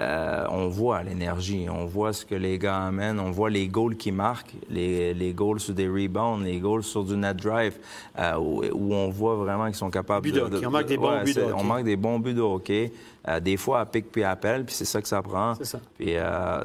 euh, 0.00 0.46
on 0.50 0.68
voit 0.68 1.02
l'énergie. 1.02 1.66
On 1.68 1.84
voit 1.86 2.12
ce 2.12 2.24
que 2.24 2.34
les 2.34 2.58
gars 2.58 2.84
amènent. 2.86 3.18
On 3.18 3.30
voit 3.30 3.50
les 3.50 3.66
goals 3.68 3.96
qu'ils 3.96 4.12
marquent, 4.14 4.54
les, 4.70 5.12
les 5.14 5.32
goals 5.32 5.60
sur 5.60 5.74
des 5.74 5.88
rebounds, 5.88 6.44
les 6.44 6.58
goals 6.60 6.84
sur 6.84 7.04
du 7.04 7.16
net 7.16 7.36
drive, 7.36 7.76
euh, 8.18 8.36
où, 8.36 8.62
où 8.64 8.94
on 8.94 9.08
voit 9.10 9.34
vraiment 9.36 9.66
qu'ils 9.66 9.74
sont 9.74 9.90
capables 9.90 10.30
de 10.30 10.40
hockey. 10.40 10.66
On 10.66 10.80
des 10.82 10.96
bons 10.96 11.18
buts 11.22 11.24
de 11.24 11.32
c'est- 11.32 11.42
hockey. 11.42 11.54
On 11.56 11.64
marque 11.64 11.84
des 11.84 11.96
bons 11.96 12.18
buts 12.18 12.34
de 12.34 12.40
hockey. 12.40 12.92
Euh, 13.28 13.40
des 13.40 13.56
fois, 13.56 13.80
à 13.80 13.86
pic 13.86 14.10
puis 14.10 14.22
à 14.22 14.30
appel, 14.30 14.64
puis 14.64 14.74
c'est 14.74 14.84
ça 14.86 15.02
que 15.02 15.08
ça 15.08 15.20
prend. 15.20 15.54
C'est 15.56 15.64
ça. 15.64 15.80
Puis 15.98 16.14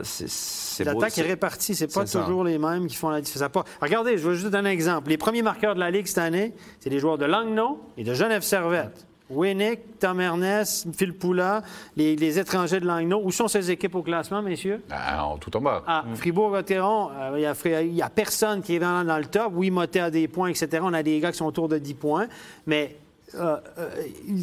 c'est-. 0.04 0.84
L'attaque 0.84 1.18
est 1.18 1.22
répartie, 1.24 1.76
c'est 1.76 1.94
pas 1.94 2.06
ça. 2.06 2.22
toujours 2.24 2.44
les 2.44 2.58
mêmes 2.58 2.88
qui 2.88 2.96
font 2.96 3.10
la 3.10 3.22
différence. 3.22 3.50
Pas- 3.52 3.66
Regardez, 3.82 4.18
je 4.18 4.28
vais 4.30 4.36
juste 4.36 4.50
donner 4.50 4.70
un 4.70 4.72
exemple. 4.72 5.10
Les 5.10 5.18
premiers 5.18 5.42
marqueurs 5.42 5.76
de 5.76 5.80
la 5.80 5.92
Ligue 5.92 6.06
cette 6.08 6.20
année, 6.20 6.54
c'est 6.80 6.90
des 6.90 7.00
joueurs 7.00 7.18
de 7.18 7.26
Langnau 7.26 7.80
et 7.98 8.04
de 8.04 8.14
Genève 8.14 8.42
Servette. 8.44 9.06
Winnick, 9.30 10.00
Tom 10.00 10.20
Ernest, 10.22 10.88
Phil 10.96 11.14
Poula, 11.14 11.64
les, 11.96 12.16
les 12.16 12.40
étrangers 12.40 12.80
de 12.80 12.86
Langnau. 12.86 13.22
Où 13.24 13.32
sont 13.32 13.48
ces 13.48 13.72
équipes 13.72 13.96
au 13.96 14.04
classement, 14.04 14.42
messieurs? 14.42 14.84
Ah, 14.92 15.26
en- 15.26 15.38
tout 15.38 15.56
en 15.58 15.62
bas. 15.62 15.84
Ah, 15.88 16.04
Fribourg-Gotteron, 16.16 17.10
euh, 17.12 17.32
il 17.38 17.42
y 17.42 17.46
a 17.46 17.54
Fri- 17.54 17.86
il 17.88 17.94
n'y 17.94 18.02
a, 18.02 18.10
personne 18.10 18.62
qui 18.62 18.76
est 18.76 18.80
dans, 18.80 19.04
dans 19.06 19.18
le 19.18 19.26
top. 19.26 19.52
Oui, 19.56 19.72
Motet 19.72 20.00
a 20.02 20.12
des 20.12 20.28
points, 20.28 20.50
etc. 20.50 20.80
On 20.84 20.94
a 20.94 21.04
des 21.04 21.20
gars 21.20 21.32
qui 21.32 21.38
sont 21.38 21.46
autour 21.46 21.68
de 21.70 21.78
10 21.78 21.94
points, 21.96 22.28
mais 22.68 22.96
euh, 23.36 23.58
euh, 23.80 23.90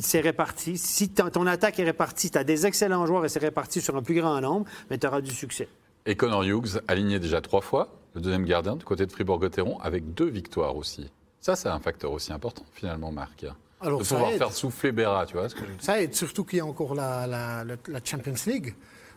c'est 0.03 0.21
réparti. 0.21 0.77
Si 0.79 1.11
ton, 1.11 1.31
ton 1.31 1.47
attaque 1.47 1.79
est 1.79 1.85
répartie, 1.85 2.31
tu 2.31 2.39
as 2.39 2.45
des 2.45 2.67
excellents 2.67 3.07
joueurs 3.07 3.25
et 3.25 3.29
c'est 3.29 3.39
réparti 3.39 3.81
sur 3.81 3.97
un 3.97 4.03
plus 4.03 4.15
grand 4.21 4.41
nombre, 4.41 4.67
mais 4.91 4.99
tu 4.99 5.07
auras 5.07 5.21
du 5.21 5.31
succès. 5.31 5.69
Et 6.07 6.17
Connor 6.17 6.43
Hughes, 6.43 6.81
aligné 6.89 7.19
déjà 7.21 7.41
trois 7.41 7.61
fois, 7.61 7.89
le 8.15 8.21
deuxième 8.23 8.45
gardien 8.47 8.75
du 8.75 8.85
côté 8.85 9.07
de 9.07 9.13
Fribourg-Gotteron, 9.13 9.79
avec 9.81 10.15
deux 10.15 10.29
victoires 10.29 10.75
aussi. 10.75 11.09
Ça, 11.41 11.55
c'est 11.55 11.69
un 11.69 11.79
facteur 11.79 12.11
aussi 12.11 12.33
important, 12.33 12.65
finalement, 12.75 13.13
Marc. 13.13 13.45
Alors, 13.81 14.01
de 14.01 14.05
ça 14.05 14.15
pouvoir 14.17 14.33
aide. 14.33 14.39
faire 14.39 14.53
souffler 14.53 14.93
Béra, 14.93 15.25
tu 15.27 15.35
vois 15.35 15.49
ce 15.49 15.55
que 15.55 15.61
je 15.63 15.67
veux 15.67 15.73
dire 15.73 15.83
Ça 15.85 16.01
aide, 16.03 16.15
surtout 16.15 16.45
qu'il 16.45 16.59
y 16.59 16.61
a 16.61 16.67
encore 16.67 16.95
la, 16.95 17.27
la- 17.27 17.65
la- 17.65 18.01
Champions 18.05 18.35
League. 18.47 18.75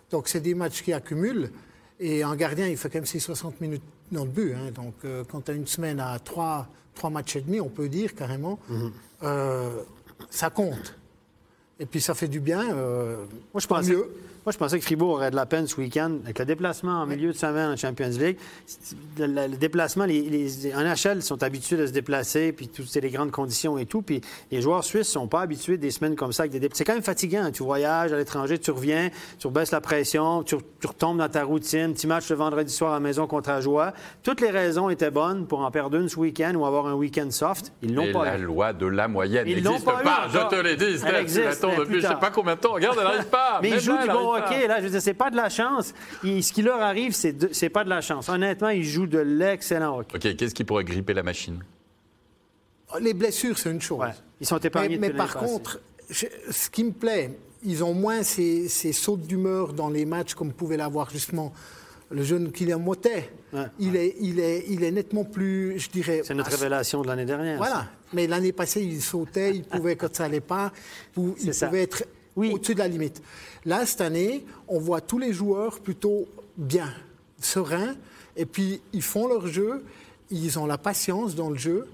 Donc, 0.09 0.27
c'est 0.27 0.39
des 0.39 0.53
matchs 0.55 0.81
qui 0.83 0.93
accumulent. 0.93 1.49
Et 1.99 2.23
un 2.23 2.35
gardien, 2.35 2.67
il 2.67 2.77
fait 2.77 2.89
quand 2.89 2.97
même 2.99 3.05
ses 3.05 3.19
60 3.19 3.59
minutes 3.61 3.83
dans 4.11 4.23
le 4.23 4.29
but. 4.29 4.53
hein. 4.53 4.71
Donc, 4.73 4.93
euh, 5.05 5.23
quand 5.29 5.41
tu 5.41 5.51
as 5.51 5.53
une 5.53 5.67
semaine 5.67 5.99
à 5.99 6.17
trois, 6.19 6.67
trois 6.95 7.09
matchs 7.09 7.35
et 7.37 7.41
demi, 7.41 7.59
on 7.61 7.69
peut 7.69 7.89
dire 7.89 8.15
carrément, 8.15 8.59
euh, 9.23 9.69
ça 10.29 10.49
compte. 10.49 10.95
Et 11.79 11.85
puis, 11.85 11.99
ça 12.01 12.13
fait 12.13 12.27
du 12.27 12.39
bien. 12.39 12.73
euh, 12.75 13.25
Moi, 13.53 13.59
je 13.61 13.67
pensais, 13.67 13.91
mieux. 13.91 14.09
Moi, 14.45 14.51
je 14.51 14.57
pensais 14.57 14.77
que 14.77 14.83
Fribourg 14.83 15.11
aurait 15.11 15.31
de 15.31 15.35
la 15.35 15.45
peine 15.45 15.67
ce 15.67 15.75
week-end 15.79 16.11
avec 16.23 16.37
le 16.39 16.45
déplacement 16.45 17.01
en 17.01 17.05
milieu 17.05 17.31
de 17.31 17.37
semaine 17.37 17.71
en 17.71 17.77
Champions 17.77 18.09
League. 18.19 18.37
Le, 19.17 19.25
le- 19.27 19.47
le 19.47 19.57
déplacement, 19.57 20.05
les, 20.05 20.21
les- 20.21 20.73
en 20.75 20.81
NHL 20.81 21.21
sont 21.21 21.41
habitués 21.43 21.77
de 21.77 21.85
se 21.87 21.91
déplacer, 21.91 22.51
puis 22.51 22.67
toutes 22.67 22.87
c'est 22.87 22.99
les 23.01 23.09
grandes 23.09 23.31
conditions 23.31 23.77
et 23.77 23.85
tout. 23.85 24.01
Puis 24.01 24.21
les 24.51 24.61
joueurs 24.61 24.83
suisses 24.83 25.07
sont 25.07 25.27
pas 25.27 25.41
habitués 25.41 25.77
des 25.77 25.91
semaines 25.91 26.15
comme 26.15 26.33
ça 26.33 26.43
avec 26.43 26.51
des 26.51 26.59
dé- 26.59 26.69
C'est 26.73 26.83
quand 26.83 26.93
même 26.93 27.03
fatigant. 27.03 27.49
Tu 27.51 27.63
voyages 27.63 28.11
à 28.11 28.17
l'étranger, 28.17 28.57
tu 28.59 28.71
reviens, 28.71 29.09
tu 29.39 29.47
baisses 29.49 29.71
la 29.71 29.81
pression, 29.81 30.43
tu, 30.43 30.55
tu 30.81 30.87
retombes 30.87 31.19
dans 31.19 31.29
ta 31.29 31.43
routine. 31.43 31.93
Petit 31.93 32.07
match 32.07 32.29
le 32.29 32.35
vendredi 32.35 32.73
soir 32.73 32.91
à 32.91 32.95
la 32.95 32.99
maison 32.99 33.27
contre 33.27 33.49
Ajoie. 33.49 33.93
Toutes 34.23 34.41
les 34.41 34.49
raisons 34.49 34.89
étaient 34.89 35.11
bonnes 35.11 35.45
pour 35.47 35.61
en 35.61 35.71
perdre 35.71 35.97
une 35.97 36.09
ce 36.09 36.17
week-end 36.19 36.53
ou 36.55 36.65
avoir 36.65 36.87
un 36.87 36.93
week-end 36.95 37.29
soft. 37.31 37.71
Ils 37.81 37.93
l'ont 37.95 38.11
pas 38.11 38.25
la 38.25 38.37
eu. 38.37 38.41
loi 38.41 38.73
de 38.73 38.87
la 38.87 39.07
moyenne 39.07 39.45
Ils 39.47 39.63
l'ont 39.63 39.71
n'existe 39.71 39.85
pas 39.85 40.01
pas. 40.03 40.27
eu 40.27 40.31
Je 40.33 40.39
te 40.55 40.61
l'ai 40.61 40.75
dit, 40.75 40.97
Steph. 40.97 41.67
Depuis 41.77 42.01
je 42.01 42.07
sais 42.07 42.15
pas 42.15 42.31
combien 42.31 42.55
de 42.55 42.59
temps. 42.59 42.73
Regarde, 42.73 42.97
elle 42.99 43.05
n'arrive 43.05 43.25
pas. 43.27 43.59
Mais 43.61 43.69
ils 43.69 43.79
jouent 43.79 43.97
du 44.01 44.07
bon 44.09 44.32
pas. 44.33 44.45
hockey, 44.47 44.67
là. 44.67 44.79
Je 44.79 44.83
veux 44.85 44.89
dire, 44.91 45.01
c'est 45.01 45.13
pas 45.13 45.29
de 45.31 45.35
la 45.35 45.49
chance. 45.49 45.93
Ce 46.23 46.51
qui 46.53 46.61
leur 46.61 46.81
arrive, 46.81 47.13
c'est 47.13 47.33
de- 47.33 47.49
c'est 47.51 47.69
pas 47.69 47.83
de 47.83 47.89
la 47.89 48.01
chance. 48.01 48.29
Honnêtement, 48.29 48.69
ils 48.69 48.83
jouent 48.83 49.07
de 49.07 49.19
l'excellent 49.19 49.99
hockey. 49.99 50.15
Ok, 50.29 50.35
qu'est-ce 50.35 50.53
qui 50.55 50.63
pourrait 50.63 50.83
gripper 50.83 51.13
la 51.13 51.23
machine? 51.23 51.63
Les 52.99 53.13
blessures, 53.13 53.57
c'est 53.57 53.71
une 53.71 53.81
chose. 53.81 53.99
Ouais. 53.99 54.11
Ils 54.39 54.45
sont 54.47 54.59
Mais, 54.61 54.67
épargnés 54.67 54.97
mais 54.97 55.09
par 55.11 55.33
contre, 55.35 55.79
je- 56.09 56.25
ce 56.51 56.69
qui 56.69 56.83
me 56.83 56.91
plaît, 56.91 57.37
ils 57.63 57.83
ont 57.83 57.93
moins 57.93 58.21
ces, 58.23 58.67
ces 58.67 58.91
sautes 58.93 59.21
d'humeur 59.21 59.73
dans 59.73 59.89
les 59.89 60.05
matchs 60.05 60.33
comme 60.35 60.51
pouvait 60.53 60.77
l'avoir 60.77 61.09
justement 61.09 61.53
le 62.11 62.23
jeune 62.23 62.51
Kylian 62.51 62.77
Motet. 62.79 63.31
Ouais. 63.53 63.63
Il, 63.79 63.95
est, 63.95 64.15
il, 64.19 64.39
est, 64.39 64.65
il 64.69 64.83
est 64.83 64.91
nettement 64.91 65.23
plus, 65.23 65.79
je 65.79 65.89
dirais... 65.89 66.21
C'est 66.23 66.35
notre 66.35 66.51
révélation 66.51 67.01
de 67.01 67.07
l'année 67.07 67.25
dernière. 67.25 67.57
Voilà. 67.57 67.75
ça. 67.75 67.87
Mais 68.13 68.27
l'année 68.27 68.51
passée, 68.51 68.83
il 68.83 69.01
sautait, 69.01 69.55
il 69.55 69.63
pouvait 69.63 69.95
quand 69.95 70.13
ça 70.15 70.23
n'allait 70.23 70.39
pas, 70.41 70.71
il 71.17 71.33
pouvait 71.33 71.81
être 71.81 72.03
Oui. 72.35 72.51
au-dessus 72.53 72.73
de 72.73 72.79
la 72.79 72.87
limite. 72.87 73.21
Là, 73.65 73.85
cette 73.85 74.01
année, 74.01 74.45
on 74.67 74.79
voit 74.79 75.01
tous 75.01 75.19
les 75.19 75.33
joueurs 75.33 75.79
plutôt 75.79 76.27
bien, 76.57 76.91
sereins, 77.39 77.95
et 78.35 78.45
puis 78.45 78.81
ils 78.93 79.01
font 79.03 79.27
leur 79.27 79.47
jeu, 79.47 79.83
ils 80.31 80.57
ont 80.57 80.65
la 80.65 80.77
patience 80.77 81.35
dans 81.35 81.49
le 81.49 81.57
jeu, 81.57 81.87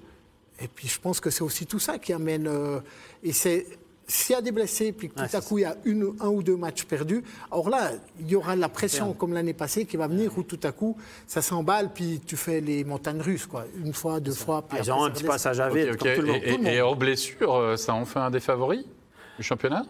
et 0.62 0.68
puis 0.68 0.88
je 0.88 1.00
pense 1.00 1.20
que 1.20 1.30
c'est 1.30 1.44
aussi 1.44 1.66
tout 1.66 1.80
ça 1.80 1.98
qui 2.00 2.14
amène. 2.14 2.48
euh, 2.48 2.80
et 3.24 3.34
c'est. 3.34 3.66
S'il 4.12 4.34
y 4.34 4.40
a 4.40 4.42
des 4.42 4.52
blessés, 4.52 4.92
puis 4.92 5.08
que 5.08 5.14
tout 5.14 5.38
à 5.38 5.40
coup 5.40 5.60
il 5.60 5.62
y 5.62 5.66
a 5.66 5.78
une, 5.86 6.16
un 6.20 6.30
ou 6.30 6.42
deux 6.42 6.56
matchs 6.58 6.84
perdus, 6.86 7.24
alors 7.52 7.70
là, 7.70 7.92
il 8.20 8.28
y 8.28 8.36
aura 8.36 8.56
la 8.56 8.68
pression 8.68 9.14
comme 9.14 9.34
l'année 9.34 9.54
passée 9.54 9.86
qui 9.86 9.98
va 9.98 10.08
venir 10.08 10.36
où 10.36 10.42
tout 10.42 10.60
à 10.64 10.72
coup 10.72 10.98
ça 11.28 11.44
s'emballe, 11.44 11.92
puis 11.94 12.20
tu 12.26 12.36
fais 12.36 12.60
les 12.60 12.84
montagnes 12.84 13.22
russes, 13.22 13.46
quoi. 13.46 13.66
Une 13.86 13.94
fois, 13.94 14.20
deux 14.20 14.32
fois, 14.32 14.64
puis 14.64 14.80
Ils 14.80 14.90
après, 14.90 15.00
ont 15.00 15.04
un 15.04 15.12
petit 15.12 15.24
passage 15.26 15.60
à 15.60 15.70
vide. 15.70 15.96
Et, 16.04 16.54
et- 16.54 16.76
et 16.78 16.82
en 16.82 16.96
blessure, 16.96 17.54
euh, 17.54 17.76
ça 17.78 17.94
en 17.94 18.04
fait 18.06 18.18
un 18.18 18.32
des 18.32 18.40
favoris 18.40 18.84
du 19.38 19.44
championnat? 19.44 19.86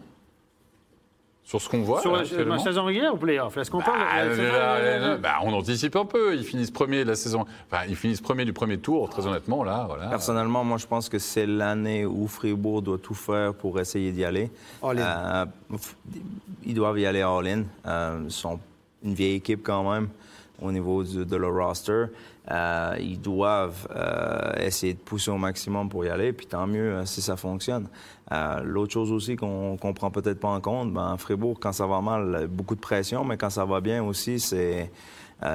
Sur 1.50 1.60
ce 1.60 1.68
qu'on 1.68 1.82
voit 1.82 2.00
Sur 2.02 2.16
là, 2.16 2.22
la, 2.46 2.60
saison 2.60 2.86
régulière 2.86 3.12
ou 3.12 3.18
playoff? 3.18 3.58
Est-ce 3.58 3.72
qu'on 3.72 3.80
Bah, 3.80 3.86
parle 3.86 3.98
de 3.98 4.30
la 4.30 4.36
saison 4.36 4.54
là, 4.54 4.74
régulière? 4.76 5.00
là, 5.00 5.18
bah, 5.18 5.34
on 5.42 5.52
anticipe 5.54 5.96
un 5.96 6.06
peu. 6.06 6.36
Ils 6.36 6.44
finissent 6.44 6.70
premier 6.70 7.04
de 7.04 7.10
la 7.10 7.16
saison. 7.16 7.48
Enfin, 7.72 7.86
ils 7.90 7.96
finissent 7.96 8.22
premier 8.22 8.46
du 8.46 8.54
premier 8.54 8.78
tour, 8.78 9.10
très 9.10 9.26
honnêtement, 9.26 9.64
là. 9.64 9.86
Voilà. 9.88 10.10
Personnellement, 10.10 10.64
moi, 10.64 10.78
je 10.78 10.86
pense 10.86 11.10
que 11.10 11.18
c'est 11.18 11.48
l'année 11.48 12.06
où 12.06 12.28
Fribourg 12.28 12.84
doit 12.84 13.00
tout 13.00 13.16
faire 13.16 13.56
pour 13.56 13.80
essayer 13.80 14.12
d'y 14.12 14.24
aller. 14.24 14.52
All-in. 14.84 15.02
Euh, 15.02 15.46
ils 16.68 16.76
doivent 16.76 17.00
y 17.00 17.08
aller 17.08 17.24
all-in. 17.24 17.64
Euh, 17.88 18.20
ils 18.26 18.32
sont 18.32 18.60
une 19.04 19.16
vieille 19.16 19.38
équipe 19.38 19.64
quand 19.64 19.92
même 19.92 20.10
au 20.62 20.72
niveau 20.72 21.04
du- 21.04 21.26
de 21.26 21.36
leur 21.36 21.54
roster. 21.54 22.06
Euh, 22.52 22.96
ils 23.00 23.20
doivent 23.22 23.88
euh, 23.96 24.54
essayer 24.66 24.94
de 24.94 25.00
pousser 25.00 25.30
au 25.32 25.38
maximum 25.38 25.88
pour 25.90 26.04
y 26.06 26.10
aller, 26.10 26.34
puis 26.34 26.48
tant 26.48 26.66
mieux 26.66 26.96
euh, 26.96 27.06
si 27.06 27.22
ça 27.22 27.36
fonctionne. 27.38 27.88
L'autre 28.64 28.94
chose 28.94 29.12
aussi 29.12 29.36
qu'on 29.36 29.74
ne 29.84 29.92
prend 29.94 30.12
peut-être 30.12 30.40
pas 30.40 30.50
en 30.50 30.62
compte, 30.62 30.94
ben, 30.94 31.18
Fribourg, 31.18 31.58
quand 31.60 31.72
ça 31.72 31.88
va 31.88 32.00
mal, 32.00 32.48
beaucoup 32.48 32.76
de 32.76 32.80
pression, 32.80 33.24
mais 33.24 33.38
quand 33.38 33.50
ça 33.50 33.66
va 33.66 33.82
bien 33.82 34.04
aussi, 34.04 34.40
c'est 34.40 34.92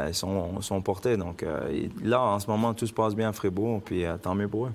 ils 0.09 0.15
sont, 0.15 0.61
sont 0.61 0.81
portés. 0.83 1.17
Donc 1.17 1.45
là, 2.03 2.21
en 2.21 2.39
ce 2.41 2.49
moment, 2.51 2.75
tout 2.75 2.87
se 2.87 2.93
passe 2.93 3.15
bien 3.15 3.29
à 3.29 3.33
Fribourg, 3.33 3.81
puis 3.85 4.05
tant 4.23 4.35
mieux 4.35 4.49
pour 4.49 4.67
eux. 4.67 4.73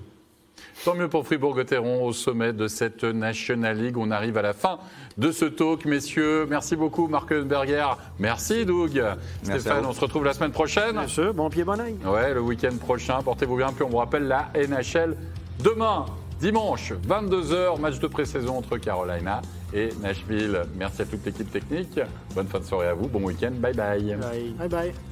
Tant 0.84 0.94
mieux 0.94 1.08
pour 1.08 1.26
Fribourg-Gotteron 1.26 2.04
au 2.04 2.12
sommet 2.12 2.52
de 2.52 2.66
cette 2.68 3.04
National 3.04 3.76
League. 3.78 3.96
On 3.98 4.10
arrive 4.10 4.38
à 4.38 4.42
la 4.42 4.52
fin 4.52 4.78
de 5.18 5.30
ce 5.30 5.44
talk, 5.44 5.84
messieurs. 5.84 6.46
Merci 6.48 6.76
beaucoup, 6.76 7.06
Marc 7.06 7.34
Berger. 7.34 7.86
Merci, 8.18 8.64
Doug. 8.64 8.98
à 8.98 9.16
Stéphane, 9.42 9.84
on 9.86 9.92
se 9.92 10.00
retrouve 10.00 10.24
la 10.24 10.32
semaine 10.32 10.52
prochaine. 10.52 10.92
Bien 10.92 11.08
sûr, 11.08 11.34
bon 11.34 11.50
pied, 11.50 11.64
bon 11.64 11.80
oeil. 11.80 11.96
Ouais, 12.04 12.32
le 12.34 12.40
week-end 12.40 12.76
prochain. 12.78 13.20
Portez-vous 13.22 13.56
bien. 13.56 13.72
Puis 13.72 13.84
on 13.84 13.88
vous 13.88 13.98
rappelle 13.98 14.26
la 14.26 14.50
NHL 14.54 15.16
demain, 15.62 16.06
dimanche, 16.40 16.92
22h, 17.06 17.78
match 17.78 17.98
de 17.98 18.06
pré-saison 18.06 18.56
entre 18.58 18.78
Carolina 18.78 19.42
et 19.74 19.90
Nashville. 20.00 20.62
Merci 20.76 21.02
à 21.02 21.04
toute 21.04 21.24
l'équipe 21.24 21.50
technique. 21.50 22.00
Bonne 22.34 22.46
fin 22.46 22.58
de 22.58 22.64
soirée 22.64 22.88
à 22.88 22.94
vous. 22.94 23.08
Bon 23.08 23.22
week-end. 23.22 23.52
Bye 23.52 23.74
bye. 23.74 24.16
Bye. 24.16 24.54
Bye 24.58 24.68
bye. 24.68 25.09